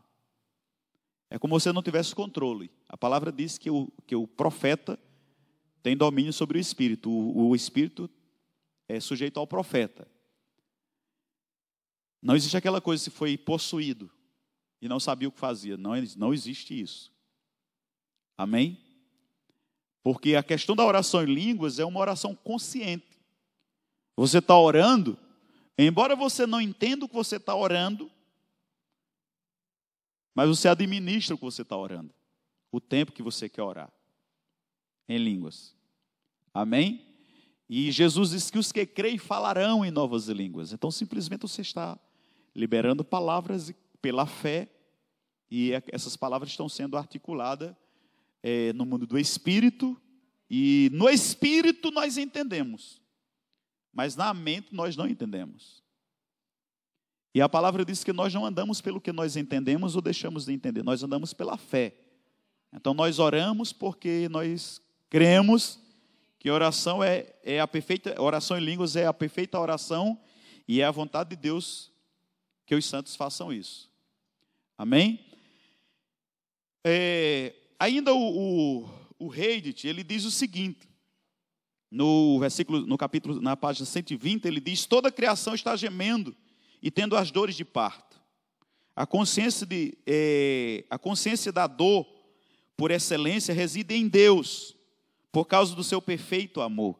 [1.27, 2.69] É como se você não tivesse controle.
[2.87, 4.99] A palavra diz que o, que o profeta
[5.81, 7.09] tem domínio sobre o espírito.
[7.09, 8.07] O, o espírito
[8.87, 10.07] é sujeito ao profeta.
[12.21, 14.11] Não existe aquela coisa se foi possuído
[14.81, 15.77] e não sabia o que fazia.
[15.77, 17.11] Não, não existe isso.
[18.37, 18.77] Amém?
[20.03, 23.19] Porque a questão da oração em línguas é uma oração consciente.
[24.15, 25.17] Você está orando,
[25.77, 28.11] embora você não entenda o que você está orando,
[30.33, 32.13] mas você administra o que você está orando,
[32.71, 33.91] o tempo que você quer orar,
[35.07, 35.75] em línguas.
[36.53, 37.05] Amém?
[37.69, 40.71] E Jesus disse que os que creem falarão em novas línguas.
[40.71, 41.99] Então, simplesmente você está
[42.53, 43.73] liberando palavras
[44.05, 44.69] pela fé,
[45.49, 47.75] e é, essas palavras estão sendo articuladas
[48.43, 49.99] é, no mundo do espírito,
[50.47, 53.01] e no espírito nós entendemos,
[53.91, 55.83] mas na mente nós não entendemos.
[57.33, 60.53] E a palavra diz que nós não andamos pelo que nós entendemos ou deixamos de
[60.53, 61.95] entender, nós andamos pela fé.
[62.71, 65.79] Então nós oramos porque nós cremos
[66.37, 70.21] que oração é, é a perfeita, oração em línguas é a perfeita oração
[70.67, 71.91] e é a vontade de Deus
[72.67, 73.94] que os santos façam isso.
[74.77, 75.25] Amém?
[76.85, 80.87] É, ainda o, o, o Reddit, ele diz o seguinte,
[81.89, 86.35] no versículo, no capítulo, na página 120, ele diz: toda a criação está gemendo
[86.81, 88.19] e tendo as dores de parto.
[88.95, 92.05] A consciência, de, é, a consciência da dor,
[92.75, 94.75] por excelência, reside em Deus,
[95.31, 96.99] por causa do seu perfeito amor.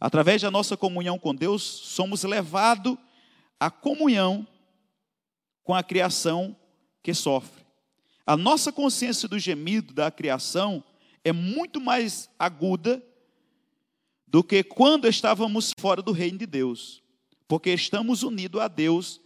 [0.00, 2.96] Através da nossa comunhão com Deus, somos levados
[3.60, 4.46] à comunhão
[5.62, 6.56] com a criação
[7.04, 7.62] que sofre.
[8.26, 10.82] A nossa consciência do gemido da criação
[11.22, 13.04] é muito mais aguda
[14.26, 17.02] do que quando estávamos fora do reino de Deus,
[17.46, 19.20] porque estamos unidos a Deus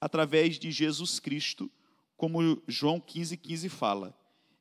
[0.00, 1.70] através de Jesus Cristo,
[2.16, 4.18] como João 15,15 15 fala.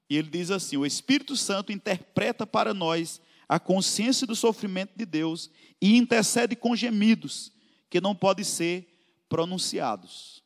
[0.10, 5.06] E ele diz assim: o Espírito Santo interpreta para nós a consciência do sofrimento de
[5.06, 5.50] Deus
[5.82, 7.50] e intercede com gemidos
[7.90, 8.88] que não podem ser
[9.30, 10.44] pronunciados.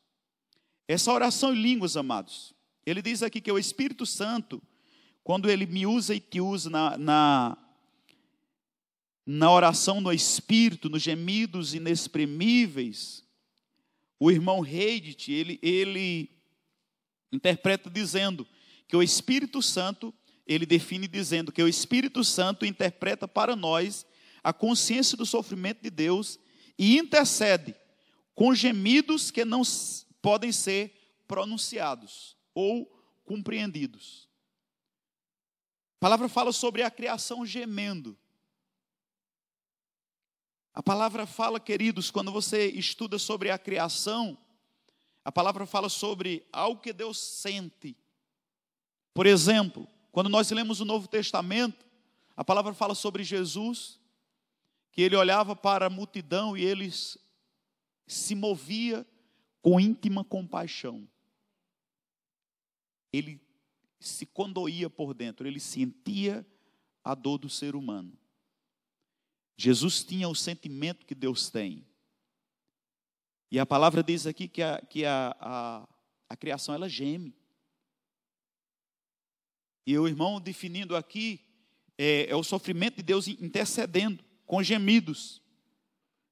[0.86, 4.60] Essa oração em línguas, amados, ele diz aqui que o Espírito Santo,
[5.22, 7.58] quando ele me usa e te usa na, na,
[9.24, 13.24] na oração no Espírito, nos gemidos inexprimíveis,
[14.18, 16.30] o irmão Heidit, ele, ele
[17.32, 18.46] interpreta dizendo
[18.86, 20.12] que o Espírito Santo,
[20.46, 24.04] ele define dizendo que o Espírito Santo interpreta para nós
[24.42, 26.38] a consciência do sofrimento de Deus
[26.78, 27.74] e intercede
[28.34, 29.62] com gemidos que não
[30.22, 30.94] podem ser
[31.26, 32.86] pronunciados ou
[33.24, 34.28] compreendidos.
[35.96, 38.16] A palavra fala sobre a criação gemendo.
[40.72, 44.38] A palavra fala, queridos, quando você estuda sobre a criação,
[45.24, 47.96] a palavra fala sobre algo que Deus sente.
[49.12, 51.86] Por exemplo, quando nós lemos o Novo Testamento,
[52.36, 54.00] a palavra fala sobre Jesus,
[54.90, 56.90] que ele olhava para a multidão e ele
[58.06, 59.06] se movia
[59.62, 61.08] com íntima compaixão
[63.12, 63.40] ele
[64.00, 66.46] se condoía por dentro, ele sentia
[67.04, 68.16] a dor do ser humano.
[69.56, 71.86] Jesus tinha o sentimento que Deus tem.
[73.50, 75.88] E a palavra diz aqui que a, que a, a,
[76.28, 77.36] a criação ela geme.
[79.86, 81.40] E o irmão definindo aqui
[81.98, 85.42] é, é, o sofrimento de Deus intercedendo com gemidos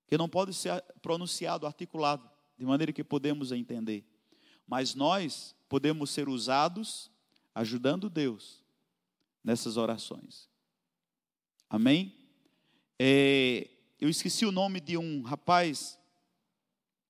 [0.06, 2.28] que não pode ser pronunciado, articulado,
[2.60, 4.04] de maneira que podemos entender.
[4.66, 7.10] Mas nós podemos ser usados
[7.54, 8.62] ajudando Deus
[9.42, 10.46] nessas orações.
[11.70, 12.14] Amém?
[12.98, 13.66] É,
[13.98, 15.98] eu esqueci o nome de um rapaz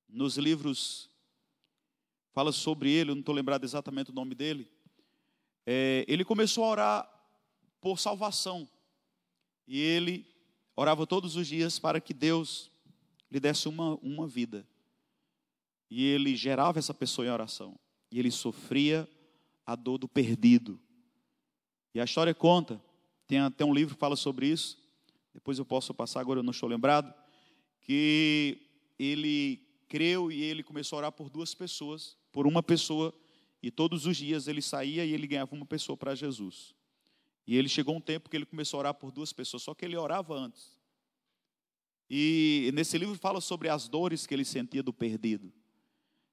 [0.09, 1.11] nos livros
[2.33, 4.71] fala sobre ele, eu não estou lembrado exatamente o nome dele.
[5.67, 7.29] É, ele começou a orar
[7.81, 8.69] por salvação
[9.67, 10.25] e ele
[10.77, 12.71] orava todos os dias para que Deus
[13.29, 14.65] lhe desse uma, uma vida.
[15.91, 17.79] E ele gerava essa pessoa em oração.
[18.11, 19.09] E ele sofria
[19.67, 20.81] a dor do perdido.
[21.95, 22.81] E a história conta,
[23.27, 24.79] tem até um livro que fala sobre isso,
[25.35, 27.13] depois eu posso passar, agora eu não estou lembrado,
[27.81, 28.59] que
[28.99, 33.15] ele creu e ele começou a orar por duas pessoas, por uma pessoa,
[33.63, 36.75] e todos os dias ele saía e ele ganhava uma pessoa para Jesus.
[37.47, 39.85] E ele chegou um tempo que ele começou a orar por duas pessoas, só que
[39.85, 40.79] ele orava antes.
[42.09, 45.53] E nesse livro fala sobre as dores que ele sentia do perdido.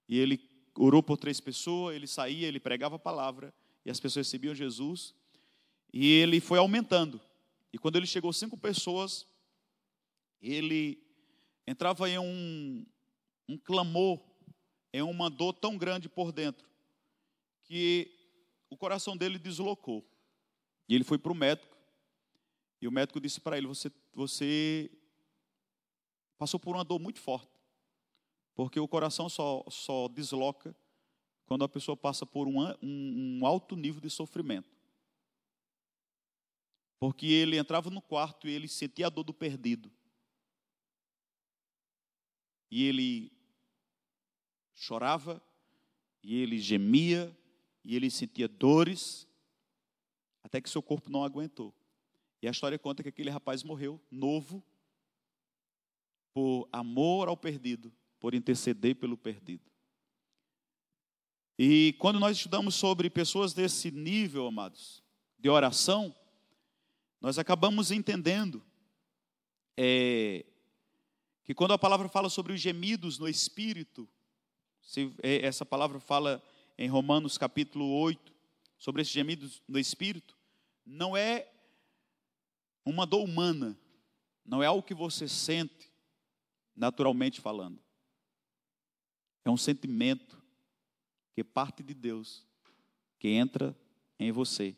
[0.08, 0.40] E ele
[0.76, 3.54] orou por três pessoas, ele saía, ele pregava a palavra,
[3.86, 5.14] e as pessoas recebiam Jesus.
[5.92, 7.20] E ele foi aumentando.
[7.74, 9.28] E quando ele chegou cinco pessoas,
[10.42, 11.04] ele
[11.66, 12.86] entrava em um,
[13.48, 14.22] um clamor,
[14.94, 16.68] em uma dor tão grande por dentro,
[17.64, 18.12] que
[18.70, 20.06] o coração dele deslocou.
[20.88, 21.76] E ele foi para o médico,
[22.82, 24.90] e o médico disse para ele: você, você
[26.38, 27.52] passou por uma dor muito forte,
[28.58, 30.76] porque o coração só, só desloca
[31.46, 34.76] quando a pessoa passa por um, um, um alto nível de sofrimento.
[37.00, 39.92] Porque ele entrava no quarto e ele sentia a dor do perdido.
[42.72, 43.32] E ele
[44.74, 45.40] chorava,
[46.24, 47.38] e ele gemia,
[47.86, 49.28] e ele sentia dores,
[50.42, 51.76] até que seu corpo não aguentou.
[52.42, 54.64] E a história conta que aquele rapaz morreu novo,
[56.34, 59.64] por amor ao perdido, por interceder pelo perdido.
[61.58, 65.04] E quando nós estudamos sobre pessoas desse nível, amados,
[65.40, 66.16] de oração,
[67.20, 68.64] nós acabamos entendendo
[69.76, 70.46] é,
[71.44, 74.08] que quando a palavra fala sobre os gemidos no espírito,
[74.82, 76.44] se, é, essa palavra fala
[76.78, 78.34] em Romanos capítulo 8,
[78.78, 80.38] sobre esses gemidos no espírito,
[80.86, 81.52] não é
[82.86, 83.78] uma dor humana,
[84.46, 85.92] não é algo que você sente,
[86.76, 87.87] naturalmente falando.
[89.48, 90.44] É um sentimento
[91.34, 92.46] que parte de Deus,
[93.18, 93.74] que entra
[94.20, 94.76] em você.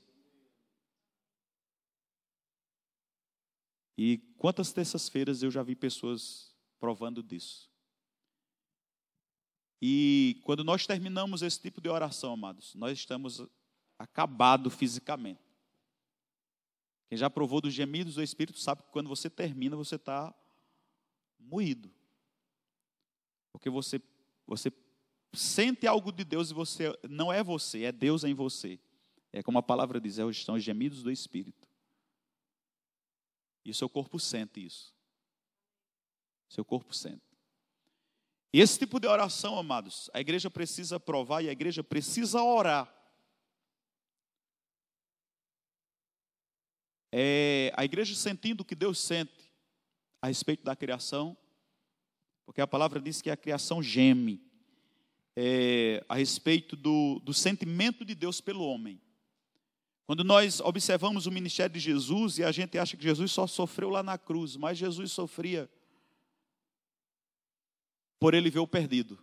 [3.98, 7.68] E quantas terças-feiras eu já vi pessoas provando disso.
[9.82, 13.42] E quando nós terminamos esse tipo de oração, amados, nós estamos
[13.98, 15.42] acabados fisicamente.
[17.08, 20.32] Quem já provou dos gemidos do Espírito sabe que quando você termina, você está
[21.40, 21.92] moído.
[23.52, 24.00] Porque você,
[24.50, 24.72] você
[25.32, 28.80] sente algo de Deus e você não é você, é Deus em você.
[29.32, 31.68] É como a palavra diz, é estão os gemidos do Espírito.
[33.64, 34.94] E o seu corpo sente isso.
[36.50, 37.22] Seu corpo sente.
[38.52, 42.92] E esse tipo de oração, amados, a igreja precisa provar e a igreja precisa orar.
[47.12, 49.54] É, a igreja sentindo o que Deus sente
[50.20, 51.38] a respeito da criação,
[52.50, 54.42] porque a palavra diz que a criação geme
[55.36, 59.00] é, a respeito do, do sentimento de Deus pelo homem.
[60.08, 63.92] Quando nós observamos o ministério de Jesus e a gente acha que Jesus só sofreu
[63.92, 65.70] lá na cruz, mas Jesus sofria
[68.20, 69.20] por ele ver o perdido,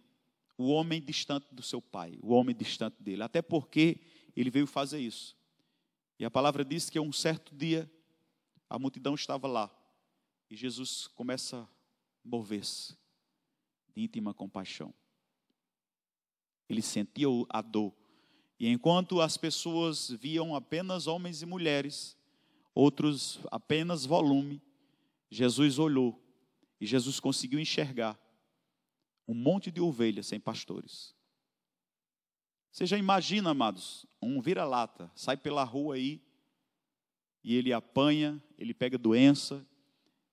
[0.56, 3.98] o homem distante do seu pai, o homem distante dele, até porque
[4.36, 5.36] ele veio fazer isso.
[6.16, 7.90] E a palavra diz que um certo dia
[8.70, 9.68] a multidão estava lá
[10.48, 11.68] e Jesus começa a
[12.24, 13.04] mover-se
[13.96, 14.94] de íntima compaixão.
[16.68, 17.94] Ele sentia a dor
[18.58, 22.16] e enquanto as pessoas viam apenas homens e mulheres,
[22.74, 24.62] outros apenas volume,
[25.30, 26.22] Jesus olhou
[26.80, 28.18] e Jesus conseguiu enxergar
[29.28, 31.14] um monte de ovelhas sem pastores.
[32.70, 36.22] Você já imagina, amados, um vira-lata sai pela rua aí
[37.42, 39.66] e ele apanha, ele pega doença,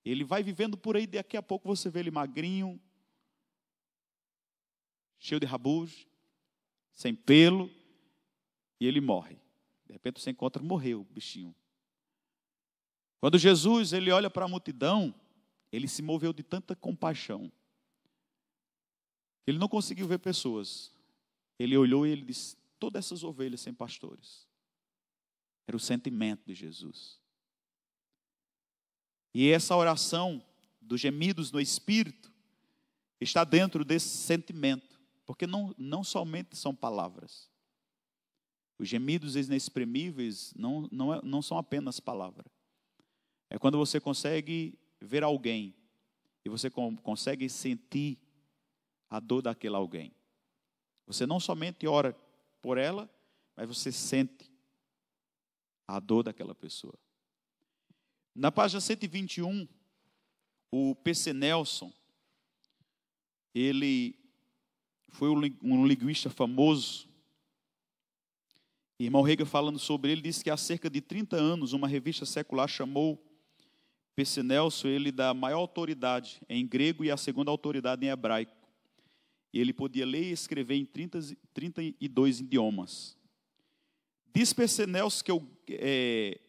[0.04, 2.80] ele vai vivendo por aí, daqui a pouco você vê ele magrinho,
[5.24, 6.06] cheio de rabujo,
[6.92, 7.72] sem pelo,
[8.78, 9.38] e ele morre.
[9.86, 11.56] De repente você encontra, morreu o bichinho.
[13.22, 15.16] Quando Jesus ele olha para a multidão,
[15.72, 17.50] ele se moveu de tanta compaixão.
[19.48, 20.92] Ele não conseguiu ver pessoas.
[21.58, 24.46] Ele olhou e ele disse: Todas essas ovelhas sem pastores.
[25.66, 27.18] Era o sentimento de Jesus.
[29.34, 30.46] E essa oração
[30.82, 32.30] dos gemidos no espírito
[33.22, 34.93] está dentro desse sentimento,
[35.26, 37.50] porque não, não somente são palavras.
[38.78, 42.46] Os gemidos inexprimíveis não, não, é, não são apenas palavra.
[43.50, 45.76] É quando você consegue ver alguém
[46.44, 48.18] e você consegue sentir
[49.10, 50.12] a dor daquele alguém.
[51.06, 52.14] Você não somente ora
[52.62, 53.10] por ela,
[53.56, 54.52] mas você sente
[55.88, 56.98] a dor daquela pessoa.
[58.34, 59.68] Na página 121,
[60.72, 61.94] o PC Nelson,
[63.54, 64.23] ele
[65.14, 67.08] foi um linguista famoso.
[69.00, 72.68] Irmão Rega falando sobre ele, disse que há cerca de 30 anos, uma revista secular
[72.68, 73.24] chamou
[74.16, 78.56] PC Nelson, ele da maior autoridade em grego e a segunda autoridade em hebraico.
[79.54, 83.16] Ele podia ler e escrever em 30, 32 idiomas.
[84.34, 86.40] Diz PC Nelson que o, é,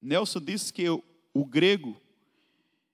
[0.00, 2.00] Nelson disse que o grego,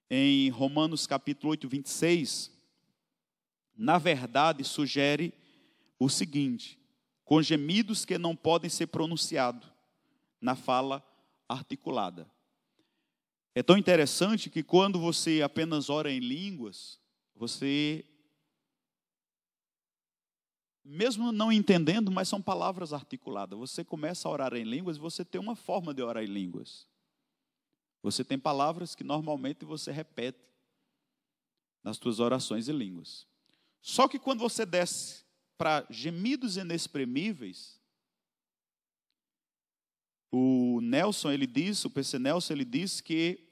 [0.08, 2.59] em Romanos capítulo 8, 26,
[3.80, 5.32] na verdade sugere
[5.98, 6.78] o seguinte:
[7.24, 9.66] com gemidos que não podem ser pronunciados
[10.38, 11.02] na fala
[11.48, 12.30] articulada.
[13.54, 17.00] É tão interessante que quando você apenas ora em línguas,
[17.34, 18.04] você
[20.84, 23.58] mesmo não entendendo, mas são palavras articuladas.
[23.58, 26.86] Você começa a orar em línguas e você tem uma forma de orar em línguas.
[28.02, 30.38] Você tem palavras que normalmente você repete
[31.82, 33.29] nas suas orações em línguas.
[33.80, 35.24] Só que quando você desce
[35.56, 37.80] para gemidos inexprimíveis,
[40.32, 43.46] o Nelson ele diz, o PC Nelson ele diz que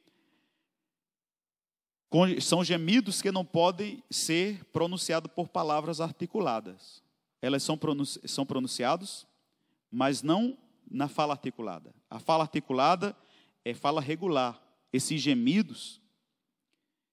[2.40, 7.02] são gemidos que não podem ser pronunciados por palavras articuladas
[7.40, 9.26] elas são, pronunci são pronunciados,
[9.90, 10.58] mas não
[10.90, 11.94] na fala articulada.
[12.10, 13.16] A fala articulada
[13.64, 14.60] é fala regular.
[14.92, 16.00] Esses gemidos,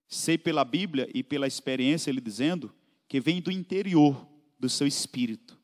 [0.08, 2.74] sei pela Bíblia e pela experiência ele dizendo
[3.08, 4.28] que vem do interior
[4.60, 5.58] do seu espírito.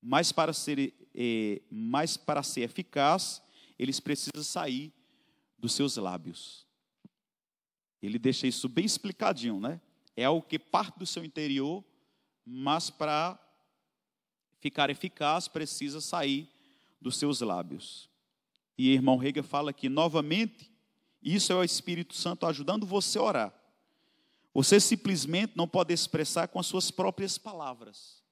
[0.00, 3.42] Mas para ser, é, mas para ser eficaz,
[3.78, 4.92] eles precisam sair
[5.58, 6.66] dos seus lábios.
[8.00, 9.80] Ele deixa isso bem explicadinho, né?
[10.16, 11.84] É algo que parte do seu interior,
[12.44, 13.38] mas para
[14.60, 16.48] ficar eficaz, precisa sair
[17.00, 18.08] dos seus lábios.
[18.78, 20.70] E irmão Rega fala que, novamente,
[21.22, 23.54] isso é o Espírito Santo ajudando você a orar.
[24.56, 28.24] Você simplesmente não pode expressar com as suas próprias palavras.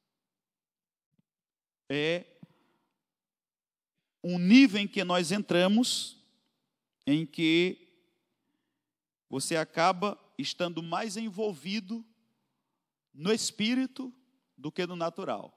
[1.87, 2.25] É
[4.23, 6.17] um nível em que nós entramos,
[7.07, 7.77] em que
[9.29, 12.03] você acaba estando mais envolvido
[13.13, 14.11] no espírito
[14.57, 15.53] do que no natural.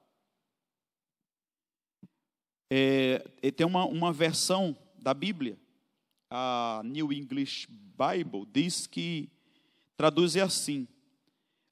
[2.70, 3.20] É,
[3.52, 5.58] tem uma, uma versão da Bíblia,
[6.30, 9.32] a New English Bible, diz que
[9.98, 10.88] traduz assim: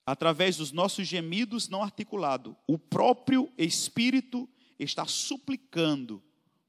[0.05, 6.21] através dos nossos gemidos não articulados, o próprio Espírito está suplicando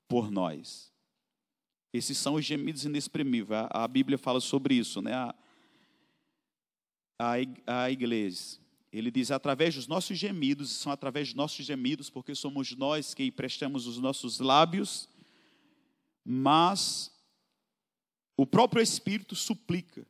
[0.06, 0.92] por nós.
[1.92, 3.66] Esses são os gemidos inexprimíveis.
[3.70, 5.14] A, Bíblia fala sobre isso, né?
[5.14, 5.34] A,
[7.18, 8.58] a, a igreja.
[8.92, 13.24] Ele diz: através dos nossos gemidos, são através dos nossos gemidos, porque somos nós que
[13.24, 15.08] emprestamos os nossos lábios,
[16.24, 17.10] mas
[18.36, 20.06] o próprio Espírito suplica.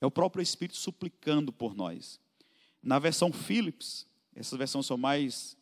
[0.00, 2.20] É o próprio Espírito suplicando por nós.
[2.82, 5.56] Na versão Philips, essas versões são mais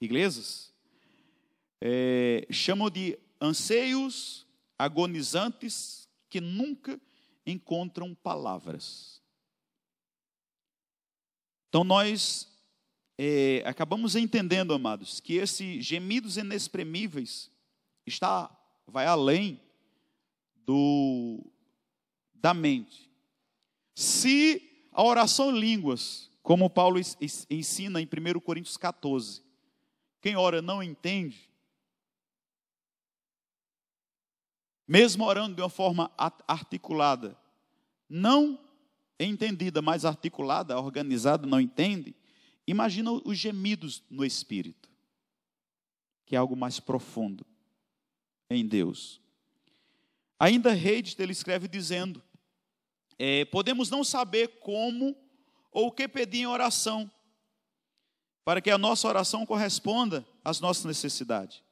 [0.00, 0.72] inglesas,
[1.80, 4.46] é, chamam de anseios
[4.78, 7.00] agonizantes que nunca
[7.44, 9.20] encontram palavras.
[11.68, 12.48] Então nós
[13.18, 17.50] é, acabamos entendendo, amados, que esses gemidos inexprimíveis
[18.06, 18.50] está,
[18.86, 19.60] vai além
[20.64, 21.44] do,
[22.34, 23.09] da mente.
[24.00, 26.98] Se a oração em línguas, como Paulo
[27.50, 29.42] ensina em 1 Coríntios 14,
[30.22, 31.50] quem ora não entende,
[34.88, 36.10] mesmo orando de uma forma
[36.48, 37.36] articulada,
[38.08, 38.58] não
[39.18, 42.16] entendida, mais articulada, organizada, não entende,
[42.66, 44.88] imagina os gemidos no espírito,
[46.24, 47.44] que é algo mais profundo
[48.48, 49.20] em Deus.
[50.38, 52.22] Ainda Reis ele escreve dizendo:
[53.22, 55.14] é, podemos não saber como
[55.70, 57.10] ou o que pedir em oração,
[58.42, 61.62] para que a nossa oração corresponda às nossas necessidades.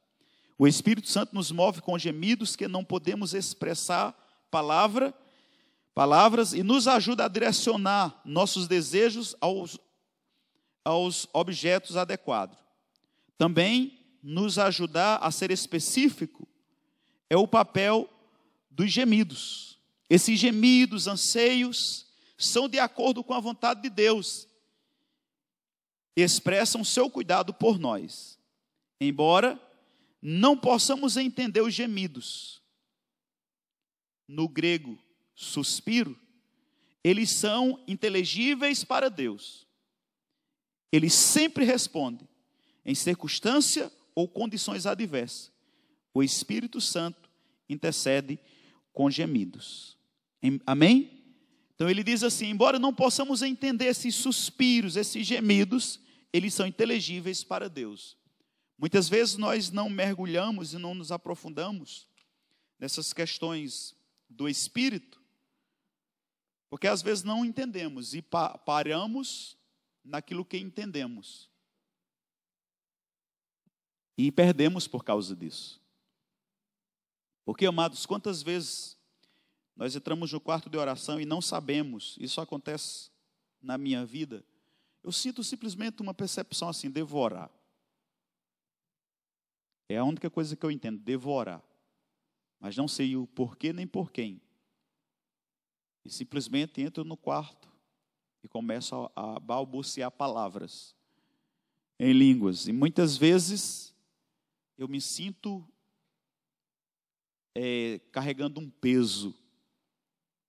[0.59, 4.13] O Espírito Santo nos move com gemidos que não podemos expressar
[4.51, 5.15] palavra
[5.95, 9.79] palavras e nos ajuda a direcionar nossos desejos aos,
[10.85, 12.59] aos objetos adequados.
[13.39, 16.47] Também nos ajudar a ser específico
[17.31, 18.09] é o papel
[18.71, 19.78] dos gemidos.
[20.09, 22.07] Esses gemidos, anseios,
[22.37, 24.49] são de acordo com a vontade de Deus
[26.23, 28.39] expressam seu cuidado por nós.
[29.01, 29.61] Embora
[30.21, 32.61] não possamos entender os gemidos,
[34.27, 34.99] no grego
[35.35, 36.19] suspiro,
[37.03, 39.67] eles são inteligíveis para Deus.
[40.91, 42.29] Ele sempre responde
[42.85, 45.53] em circunstância ou condições adversas.
[46.13, 47.31] O Espírito Santo
[47.69, 48.39] intercede
[48.93, 49.98] com gemidos.
[50.67, 51.19] Amém?
[51.75, 56.01] Então ele diz assim: embora não possamos entender esses suspiros, esses gemidos,
[56.33, 58.17] eles são inteligíveis para Deus.
[58.77, 62.09] Muitas vezes nós não mergulhamos e não nos aprofundamos
[62.79, 63.97] nessas questões
[64.29, 65.21] do espírito,
[66.69, 69.57] porque às vezes não entendemos e paramos
[70.05, 71.49] naquilo que entendemos.
[74.17, 75.81] E perdemos por causa disso.
[77.45, 78.98] Porque, amados, quantas vezes
[79.79, 83.13] nós entramos no quarto de oração e não sabemos, isso acontece
[83.63, 84.45] na minha vida,
[85.05, 87.49] eu sinto simplesmente uma percepção assim, devorar.
[89.89, 91.63] É a única coisa que eu entendo, devorar.
[92.59, 94.43] Mas não sei o porquê nem por quem.
[96.05, 97.69] E simplesmente entro no quarto
[98.43, 100.93] e começo a balbuciar palavras
[102.01, 102.67] em línguas.
[102.67, 103.95] E muitas vezes
[104.77, 105.65] eu me sinto
[107.55, 109.33] é, carregando um peso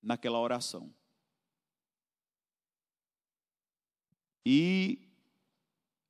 [0.01, 0.93] naquela oração.
[4.45, 5.07] E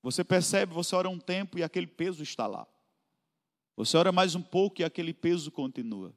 [0.02, 2.68] você percebe, você ora um tempo e aquele peso está lá.
[3.76, 6.16] Você ora mais um pouco e aquele peso continua.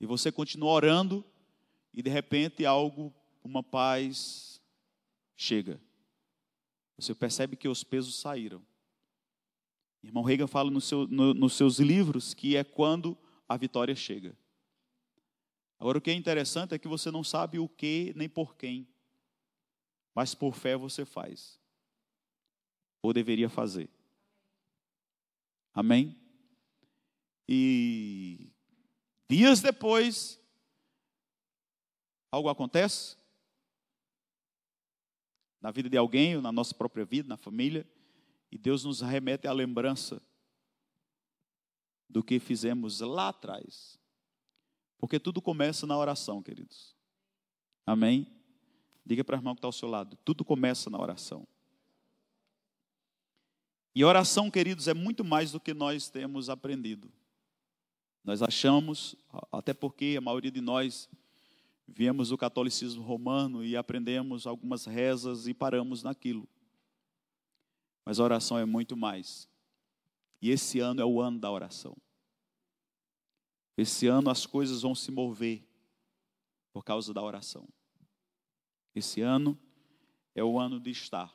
[0.00, 1.24] E você continua orando
[1.92, 3.12] e de repente algo,
[3.42, 4.62] uma paz
[5.36, 5.80] chega.
[6.96, 8.62] Você percebe que os pesos saíram.
[10.02, 13.16] Irmão Reagan fala no seu, no, nos seus livros que é quando
[13.48, 14.36] a vitória chega.
[15.80, 18.86] Agora, o que é interessante é que você não sabe o que nem por quem,
[20.14, 21.58] mas por fé você faz,
[23.00, 23.88] ou deveria fazer.
[25.72, 26.20] Amém?
[27.48, 28.52] E
[29.26, 30.38] dias depois,
[32.30, 33.16] algo acontece
[35.62, 37.88] na vida de alguém, ou na nossa própria vida, na família,
[38.50, 40.20] e Deus nos remete à lembrança
[42.08, 43.99] do que fizemos lá atrás.
[45.00, 46.94] Porque tudo começa na oração, queridos.
[47.86, 48.30] Amém?
[49.04, 51.48] Diga para o irmão que está ao seu lado: tudo começa na oração.
[53.94, 57.10] E oração, queridos, é muito mais do que nós temos aprendido.
[58.22, 59.16] Nós achamos,
[59.50, 61.08] até porque a maioria de nós
[61.88, 66.46] viemos do catolicismo romano e aprendemos algumas rezas e paramos naquilo.
[68.04, 69.48] Mas a oração é muito mais.
[70.42, 71.96] E esse ano é o ano da oração.
[73.80, 75.66] Esse ano as coisas vão se mover
[76.70, 77.66] por causa da oração.
[78.94, 79.58] Esse ano
[80.34, 81.34] é o ano de estar.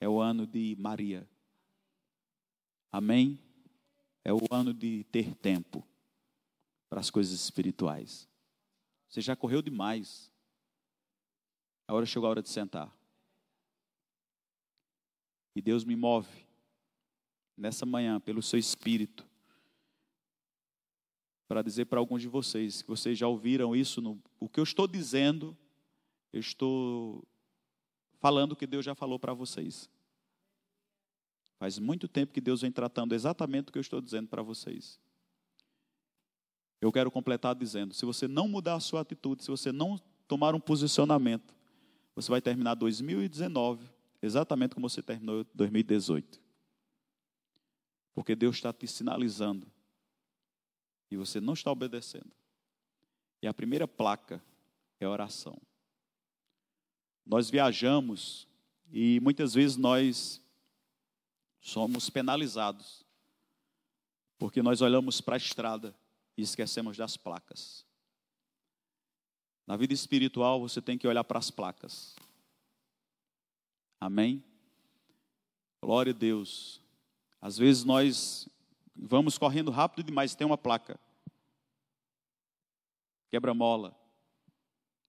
[0.00, 1.28] É o ano de Maria.
[2.90, 3.38] Amém?
[4.24, 5.86] É o ano de ter tempo
[6.88, 8.26] para as coisas espirituais.
[9.10, 10.32] Você já correu demais.
[11.86, 12.90] Agora chegou a hora de sentar.
[15.54, 16.46] E Deus me move
[17.54, 19.27] nessa manhã pelo seu espírito
[21.48, 24.02] para dizer para alguns de vocês que vocês já ouviram isso.
[24.02, 25.56] No, o que eu estou dizendo,
[26.30, 27.26] eu estou
[28.20, 29.88] falando o que Deus já falou para vocês.
[31.58, 35.00] Faz muito tempo que Deus vem tratando exatamente o que eu estou dizendo para vocês.
[36.80, 40.54] Eu quero completar dizendo: se você não mudar a sua atitude, se você não tomar
[40.54, 41.54] um posicionamento,
[42.14, 43.88] você vai terminar 2019
[44.20, 46.40] exatamente como você terminou 2018.
[48.14, 49.66] Porque Deus está te sinalizando
[51.10, 52.30] e você não está obedecendo.
[53.42, 54.42] E a primeira placa
[55.00, 55.60] é oração.
[57.24, 58.48] Nós viajamos
[58.90, 60.40] e muitas vezes nós
[61.60, 63.04] somos penalizados,
[64.38, 65.94] porque nós olhamos para a estrada
[66.36, 67.84] e esquecemos das placas.
[69.66, 72.16] Na vida espiritual, você tem que olhar para as placas.
[74.00, 74.42] Amém?
[75.82, 76.80] Glória a Deus.
[77.40, 78.48] Às vezes nós
[79.00, 80.98] Vamos correndo rápido demais, tem uma placa.
[83.30, 83.96] Quebra-mola.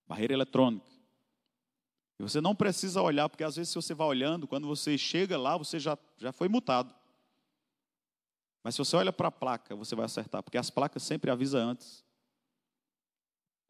[0.07, 0.89] Barreira eletrônica.
[2.19, 5.37] E você não precisa olhar, porque às vezes se você vai olhando, quando você chega
[5.37, 6.93] lá, você já, já foi multado.
[8.61, 11.61] Mas se você olha para a placa, você vai acertar, porque as placas sempre avisam
[11.61, 12.05] antes.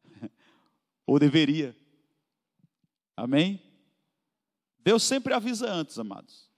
[1.06, 1.76] Ou deveria.
[3.16, 3.62] Amém?
[4.80, 6.50] Deus sempre avisa antes, amados.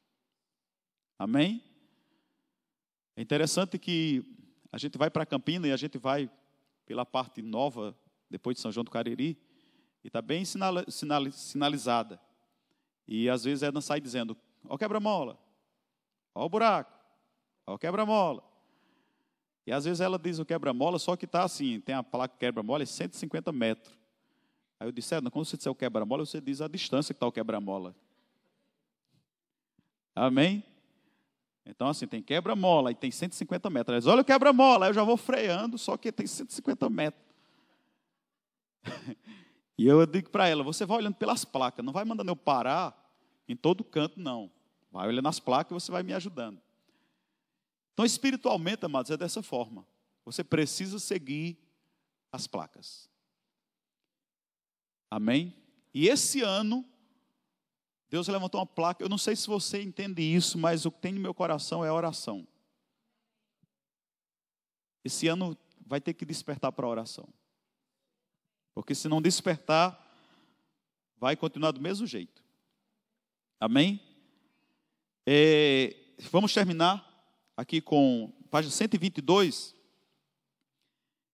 [1.18, 1.62] Amém?
[3.22, 4.24] É interessante que
[4.72, 6.28] a gente vai para Campina e a gente vai
[6.84, 7.96] pela parte nova,
[8.28, 9.38] depois de São João do Cariri,
[10.02, 12.20] e está bem sinal, sinal, sinalizada.
[13.06, 14.36] E às vezes Edna sai dizendo:
[14.68, 15.38] Ó quebra-mola,
[16.34, 16.92] ó o buraco,
[17.64, 18.42] ó quebra-mola.
[19.64, 22.82] E às vezes ela diz o quebra-mola, só que está assim, tem a placa quebra-mola,
[22.82, 23.96] é 150 metros.
[24.80, 27.28] Aí eu disse, é, quando você disser o quebra-mola, você diz a distância que está
[27.28, 27.94] o quebra-mola.
[30.12, 30.71] Amém?
[31.64, 33.98] Então, assim, tem quebra-mola e tem 150 metros.
[33.98, 37.22] Diz, Olha o quebra-mola, eu já vou freando, só que tem 150 metros.
[39.78, 42.98] e eu digo para ela, você vai olhando pelas placas, não vai mandando eu parar
[43.48, 44.50] em todo canto, não.
[44.90, 46.60] Vai olhando as placas e você vai me ajudando.
[47.92, 49.86] Então, espiritualmente, amados, é dessa forma.
[50.24, 51.58] Você precisa seguir
[52.32, 53.08] as placas.
[55.10, 55.54] Amém?
[55.92, 56.84] E esse ano,
[58.12, 59.02] Deus levantou uma placa.
[59.02, 61.90] Eu não sei se você entende isso, mas o que tem no meu coração é
[61.90, 62.46] oração.
[65.02, 65.56] Esse ano
[65.86, 67.26] vai ter que despertar para a oração.
[68.74, 69.98] Porque se não despertar,
[71.16, 72.44] vai continuar do mesmo jeito.
[73.58, 73.98] Amém?
[75.26, 75.96] É,
[76.30, 77.08] vamos terminar
[77.56, 79.74] aqui com página 122,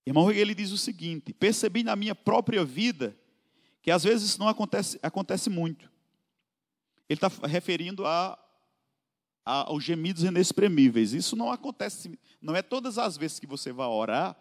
[0.06, 3.18] irmão ele diz o seguinte: percebi na minha própria vida
[3.82, 5.97] que às vezes isso não acontece, acontece muito.
[7.08, 8.38] Ele está referindo a,
[9.44, 11.12] a, aos gemidos inexprimíveis.
[11.12, 14.36] Isso não acontece, não é todas as vezes que você vai orar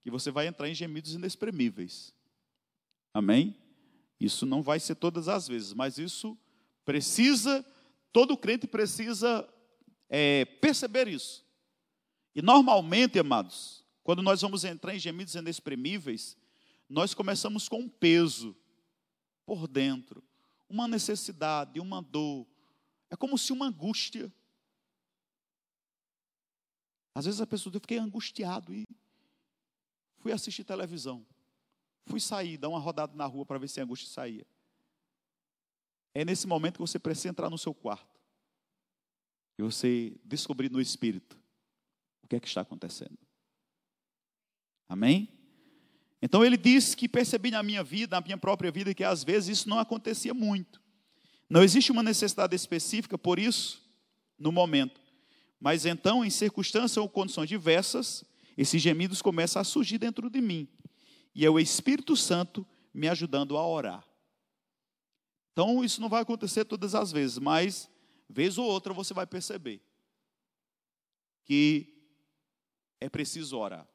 [0.00, 2.14] que você vai entrar em gemidos inexprimíveis.
[3.12, 3.54] Amém?
[4.18, 6.36] Isso não vai ser todas as vezes, mas isso
[6.84, 7.64] precisa,
[8.12, 9.46] todo crente precisa
[10.08, 11.44] é, perceber isso.
[12.34, 16.36] E normalmente, amados, quando nós vamos entrar em gemidos inexprimíveis,
[16.88, 18.56] nós começamos com um peso
[19.44, 20.22] por dentro,
[20.68, 22.46] uma necessidade, uma dor.
[23.10, 24.32] É como se uma angústia.
[27.14, 28.86] Às vezes a pessoa diz, eu fiquei angustiado e
[30.18, 31.26] fui assistir televisão.
[32.06, 34.46] Fui sair, dar uma rodada na rua para ver se a angústia saía.
[36.14, 38.18] É nesse momento que você precisa entrar no seu quarto
[39.58, 41.38] e você descobrir no espírito
[42.22, 43.18] o que é que está acontecendo.
[44.88, 45.37] Amém?
[46.20, 49.58] Então ele diz que percebi na minha vida, na minha própria vida, que às vezes
[49.58, 50.80] isso não acontecia muito.
[51.48, 53.82] Não existe uma necessidade específica por isso
[54.38, 55.00] no momento.
[55.60, 58.24] Mas então, em circunstâncias ou condições diversas,
[58.56, 60.68] esses gemidos começam a surgir dentro de mim.
[61.34, 64.04] E é o Espírito Santo me ajudando a orar.
[65.52, 67.90] Então, isso não vai acontecer todas as vezes, mas
[68.28, 69.80] vez ou outra você vai perceber
[71.44, 71.94] que
[73.00, 73.88] é preciso orar.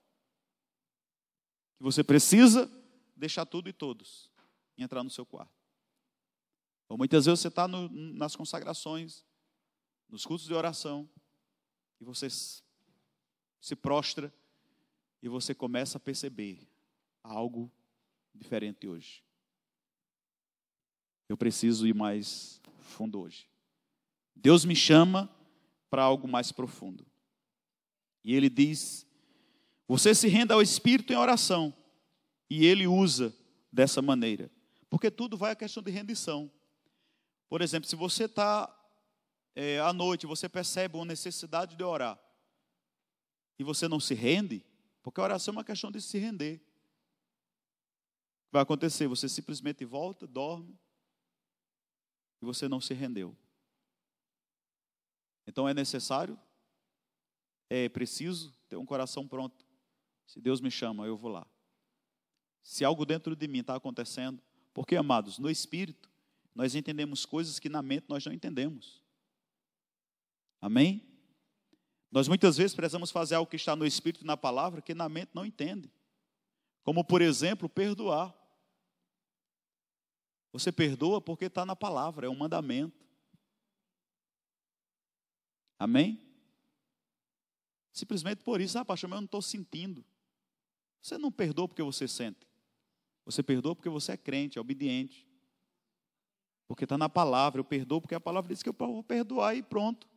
[1.78, 2.69] Que você precisa
[3.15, 4.30] deixar tudo e todos
[4.78, 5.53] e entrar no seu quarto.
[6.88, 9.26] Ou muitas vezes você está nas consagrações,
[10.09, 11.09] nos cultos de oração,
[11.99, 14.34] e você se prostra
[15.21, 16.67] e você começa a perceber
[17.24, 17.71] algo
[18.36, 19.24] diferente hoje.
[21.30, 23.49] Eu preciso ir mais fundo hoje.
[24.36, 25.34] Deus me chama
[25.89, 27.05] para algo mais profundo.
[28.24, 29.07] E ele diz:
[29.88, 31.73] você se renda ao Espírito em oração.
[32.49, 33.36] E ele usa
[33.71, 34.51] dessa maneira.
[34.89, 36.51] Porque tudo vai a questão de rendição.
[37.49, 38.71] Por exemplo, se você está
[39.55, 42.19] é, à noite, você percebe uma necessidade de orar.
[43.57, 44.65] E você não se rende,
[45.01, 46.61] porque a oração é uma questão de se render.
[48.51, 50.77] Vai acontecer, você simplesmente volta, dorme,
[52.41, 53.36] e você não se rendeu.
[55.47, 56.39] Então é necessário,
[57.69, 59.65] é preciso ter um coração pronto.
[60.26, 61.45] Se Deus me chama, eu vou lá.
[62.61, 64.41] Se algo dentro de mim está acontecendo,
[64.74, 66.09] porque, amados, no espírito,
[66.55, 69.03] nós entendemos coisas que na mente nós não entendemos.
[70.61, 71.05] Amém?
[72.11, 75.09] Nós muitas vezes precisamos fazer algo que está no espírito e na palavra que na
[75.09, 75.91] mente não entende.
[76.84, 78.34] Como, por exemplo, perdoar.
[80.51, 83.03] Você perdoa porque está na palavra, é um mandamento.
[85.80, 86.21] Amém?
[87.91, 90.05] Simplesmente por isso, ah, pastor, mas eu não estou sentindo.
[91.04, 92.47] Você não perdoa porque você sente.
[93.26, 95.28] Você perdoa porque você é crente, é obediente.
[96.66, 99.62] Porque está na palavra, eu perdoo porque a palavra diz que eu vou perdoar e
[99.62, 100.08] pronto.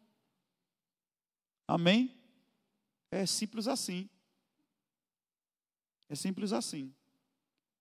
[1.67, 2.17] Amém?
[3.11, 4.09] É simples assim.
[6.09, 6.95] É simples assim.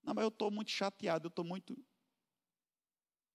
[0.02, 1.78] Não, mas eu estou muito chateado, eu estou muito.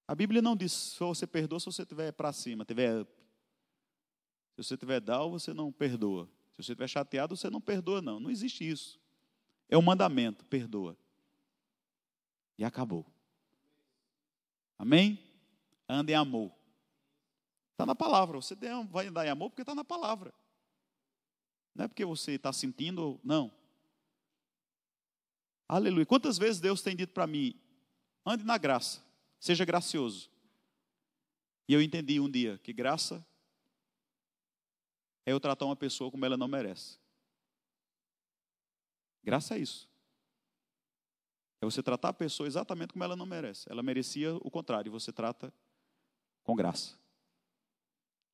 [0.06, 3.06] A Bíblia não diz se você perdoa se você estiver para cima, estiver
[4.52, 6.26] se você tiver down, você não perdoa.
[6.52, 8.20] Se você estiver chateado, você não perdoa, não.
[8.20, 9.01] Não existe isso.
[9.72, 10.98] É um mandamento, perdoa.
[12.58, 13.06] E acabou.
[14.78, 15.18] Amém?
[15.88, 16.52] Anda em amor.
[17.72, 18.36] Está na palavra.
[18.38, 18.56] Você
[18.90, 20.34] vai andar em amor porque está na palavra.
[21.74, 23.52] Não é porque você está sentindo, não.
[25.68, 26.06] Aleluia.
[26.06, 27.56] Quantas vezes Deus tem dito para mim,
[28.26, 29.02] ande na graça,
[29.40, 30.30] seja gracioso.
[31.66, 33.26] E eu entendi um dia que graça
[35.26, 37.01] é eu tratar uma pessoa como ela não merece.
[39.24, 39.90] Graça é isso.
[41.62, 43.72] É você tratar a pessoa exatamente como ela não merece.
[43.72, 45.54] Ela merecia o contrário, e você trata
[46.44, 47.00] com graça.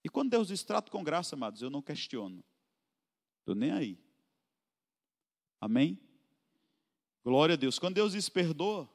[0.03, 2.41] E quando Deus diz trato com graça, amados, eu não questiono.
[3.39, 3.99] Estou nem aí.
[5.59, 5.99] Amém?
[7.23, 7.77] Glória a Deus.
[7.77, 8.89] Quando Deus diz perdoa,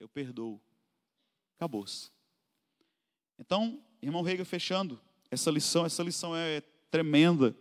[0.00, 0.60] eu perdoo.
[1.56, 2.10] Acabou-se.
[3.38, 5.00] Então, irmão Reiga, fechando
[5.30, 6.60] essa lição, essa lição é
[6.90, 7.56] tremenda.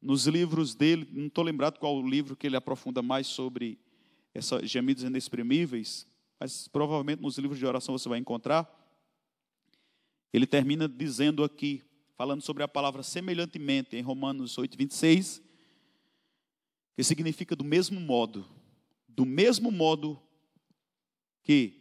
[0.00, 3.78] Nos livros dele, não estou lembrado qual o livro que ele aprofunda mais sobre
[4.34, 6.06] esses gemidos inexprimíveis,
[6.38, 8.68] mas provavelmente nos livros de oração você vai encontrar.
[10.32, 11.82] Ele termina dizendo aqui,
[12.16, 15.42] falando sobre a palavra semelhantemente, em Romanos 8, 26,
[16.94, 18.46] que significa do mesmo modo,
[19.08, 20.20] do mesmo modo
[21.42, 21.74] que,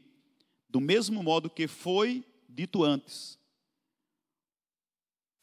[0.70, 3.38] do mesmo modo que foi dito antes.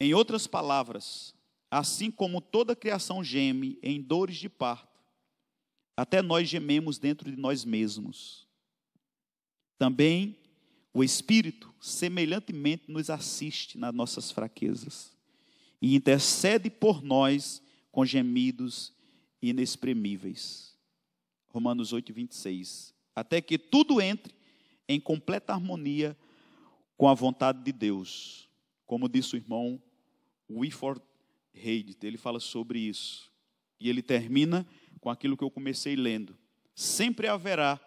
[0.01, 1.35] Em outras palavras,
[1.75, 5.03] assim como toda criação geme em dores de parto,
[5.97, 8.47] até nós gememos dentro de nós mesmos.
[9.77, 10.39] Também
[10.93, 15.17] o Espírito, semelhantemente, nos assiste nas nossas fraquezas
[15.83, 17.61] e intercede por nós
[17.91, 18.93] com gemidos
[19.43, 20.79] inexprimíveis.
[21.49, 22.95] Romanos 8, 26.
[23.17, 24.33] Até que tudo entre
[24.89, 26.17] em completa harmonia
[26.97, 28.49] com a vontade de Deus.
[28.87, 29.83] Como disse o irmão
[30.49, 31.03] Whitford
[31.55, 33.33] Reid, ele fala sobre isso.
[33.81, 34.67] E ele termina
[35.01, 36.37] com aquilo que eu comecei lendo.
[36.75, 37.81] Sempre haverá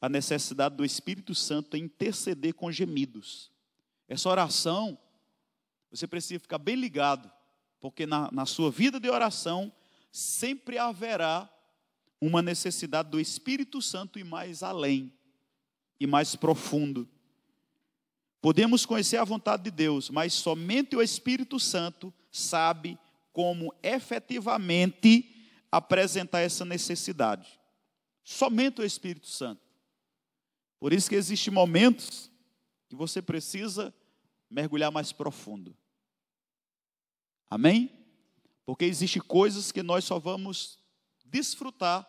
[0.00, 3.52] a necessidade do Espírito Santo interceder com gemidos.
[4.08, 4.98] Essa oração,
[5.90, 7.30] você precisa ficar bem ligado,
[7.80, 9.72] porque na, na sua vida de oração
[10.10, 11.48] sempre haverá
[12.20, 15.12] uma necessidade do Espírito Santo ir mais além
[15.98, 17.08] e mais profundo.
[18.42, 22.98] Podemos conhecer a vontade de Deus, mas somente o Espírito Santo sabe
[23.32, 25.32] como efetivamente
[25.70, 27.48] apresentar essa necessidade.
[28.24, 29.62] Somente o Espírito Santo.
[30.80, 32.28] Por isso que existem momentos
[32.88, 33.94] que você precisa
[34.50, 35.76] mergulhar mais profundo.
[37.48, 37.92] Amém?
[38.66, 40.80] Porque existem coisas que nós só vamos
[41.24, 42.08] desfrutar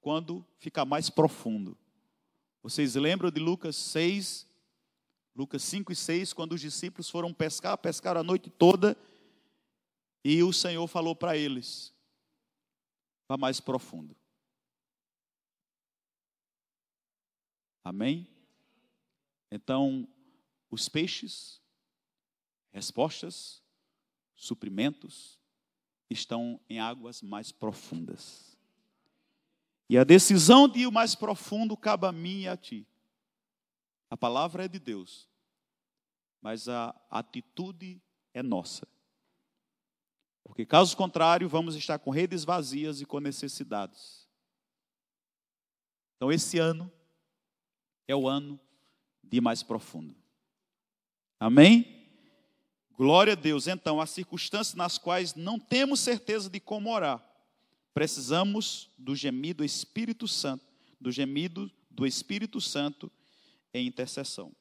[0.00, 1.76] quando ficar mais profundo.
[2.62, 4.46] Vocês lembram de Lucas 6,
[5.34, 8.96] Lucas 5 e 6, quando os discípulos foram pescar, pescaram a noite toda,
[10.24, 11.92] e o Senhor falou para eles:
[13.28, 14.16] vá mais profundo.
[17.82, 18.26] Amém?
[19.50, 20.08] Então,
[20.70, 21.60] os peixes,
[22.72, 23.62] respostas,
[24.34, 25.38] suprimentos,
[26.08, 28.56] estão em águas mais profundas.
[29.88, 32.86] E a decisão de ir mais profundo cabe a mim e a ti.
[34.10, 35.28] A palavra é de Deus,
[36.40, 38.02] mas a atitude
[38.32, 38.86] é nossa.
[40.44, 44.28] Porque, caso contrário, vamos estar com redes vazias e com necessidades.
[46.16, 46.92] Então, esse ano,
[48.06, 48.60] é o ano
[49.22, 50.14] de mais profundo.
[51.40, 52.06] Amém?
[52.92, 53.66] Glória a Deus.
[53.66, 57.24] Então, as circunstâncias nas quais não temos certeza de como orar,
[57.92, 60.64] precisamos do gemido do Espírito Santo,
[61.00, 63.10] do gemido do Espírito Santo
[63.74, 64.54] em intercessão.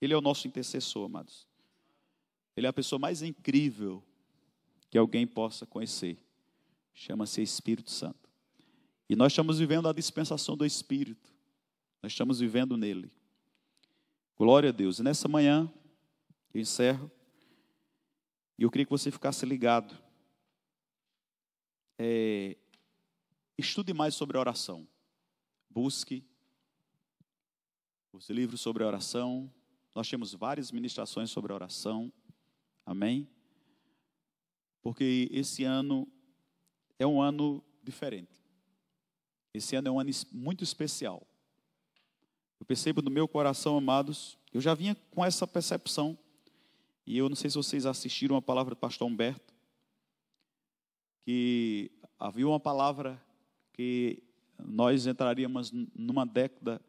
[0.00, 1.48] Ele é o nosso intercessor, amados.
[2.56, 4.04] Ele é a pessoa mais incrível
[4.90, 6.18] que alguém possa conhecer.
[6.92, 8.28] Chama-se Espírito Santo.
[9.08, 11.34] E nós estamos vivendo a dispensação do Espírito.
[12.02, 13.10] Nós estamos vivendo nele.
[14.36, 14.98] Glória a Deus.
[14.98, 15.72] E nessa manhã,
[16.52, 17.10] eu encerro.
[18.58, 19.96] E eu queria que você ficasse ligado.
[21.98, 22.56] É,
[23.56, 24.86] estude mais sobre a oração.
[25.68, 26.24] Busque
[28.12, 29.52] os livros sobre oração.
[29.94, 32.12] Nós temos várias ministrações sobre oração.
[32.84, 33.28] Amém?
[34.82, 36.06] Porque esse ano
[36.98, 38.40] é um ano diferente.
[39.52, 41.26] Esse ano é um ano muito especial.
[42.58, 46.18] Eu percebo no meu coração, amados, eu já vinha com essa percepção.
[47.06, 49.54] E eu não sei se vocês assistiram a palavra do pastor Humberto,
[51.24, 53.20] que havia uma palavra
[53.72, 54.22] que
[54.58, 56.80] nós entraríamos numa década,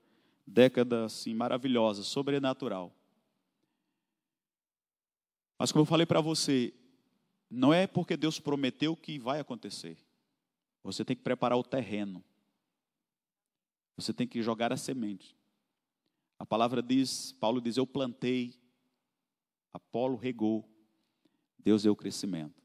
[0.52, 2.94] década assim maravilhosa, sobrenatural.
[5.58, 6.74] Mas como eu falei para você,
[7.50, 9.98] não é porque Deus prometeu que vai acontecer.
[10.84, 12.24] Você tem que preparar o terreno.
[13.96, 15.36] Você tem que jogar a semente.
[16.38, 18.60] A palavra diz, Paulo diz: Eu plantei,
[19.72, 20.68] Apolo regou,
[21.60, 22.62] Deus deu o crescimento.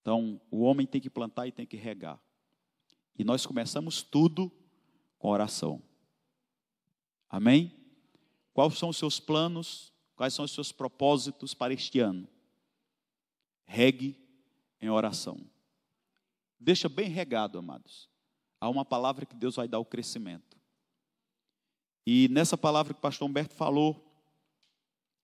[0.00, 2.20] Então, o homem tem que plantar e tem que regar.
[3.16, 4.50] E nós começamos tudo
[5.16, 5.80] com oração.
[7.32, 7.72] Amém?
[8.52, 9.90] Quais são os seus planos?
[10.14, 12.28] Quais são os seus propósitos para este ano?
[13.64, 14.14] Regue
[14.78, 15.40] em oração.
[16.60, 18.06] Deixa bem regado, amados.
[18.60, 20.58] há uma palavra que Deus vai dar o crescimento.
[22.06, 24.06] E nessa palavra que o pastor Humberto falou,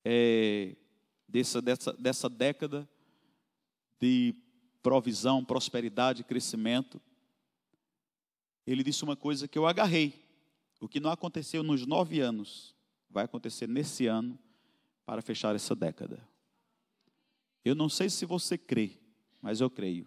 [0.02, 0.76] é,
[1.28, 2.88] dessa, dessa, dessa década
[4.00, 4.34] de
[4.82, 7.00] provisão, prosperidade, crescimento,
[8.66, 10.27] ele disse uma coisa que eu agarrei.
[10.80, 12.74] O que não aconteceu nos nove anos,
[13.10, 14.38] vai acontecer nesse ano
[15.04, 16.20] para fechar essa década.
[17.64, 18.98] Eu não sei se você crê,
[19.40, 20.06] mas eu creio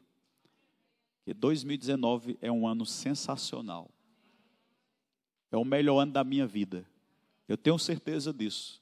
[1.23, 3.91] que 2019 é um ano sensacional.
[5.51, 6.85] É o melhor ano da minha vida.
[7.47, 8.81] Eu tenho certeza disso.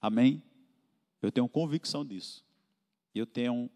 [0.00, 0.42] Amém?
[1.20, 2.44] Eu tenho convicção disso.
[3.14, 3.70] Eu tenho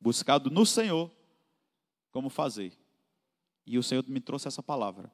[0.00, 1.10] buscado no Senhor
[2.10, 2.72] como fazer.
[3.66, 5.12] E o Senhor me trouxe essa palavra.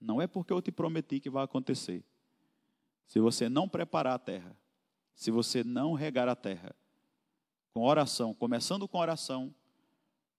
[0.00, 2.04] Não é porque eu te prometi que vai acontecer.
[3.06, 4.56] Se você não preparar a terra,
[5.14, 6.74] se você não regar a terra,
[7.72, 9.54] com oração, começando com oração,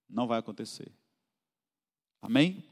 [0.10, 0.92] não vai acontecer.
[2.22, 2.69] Amém?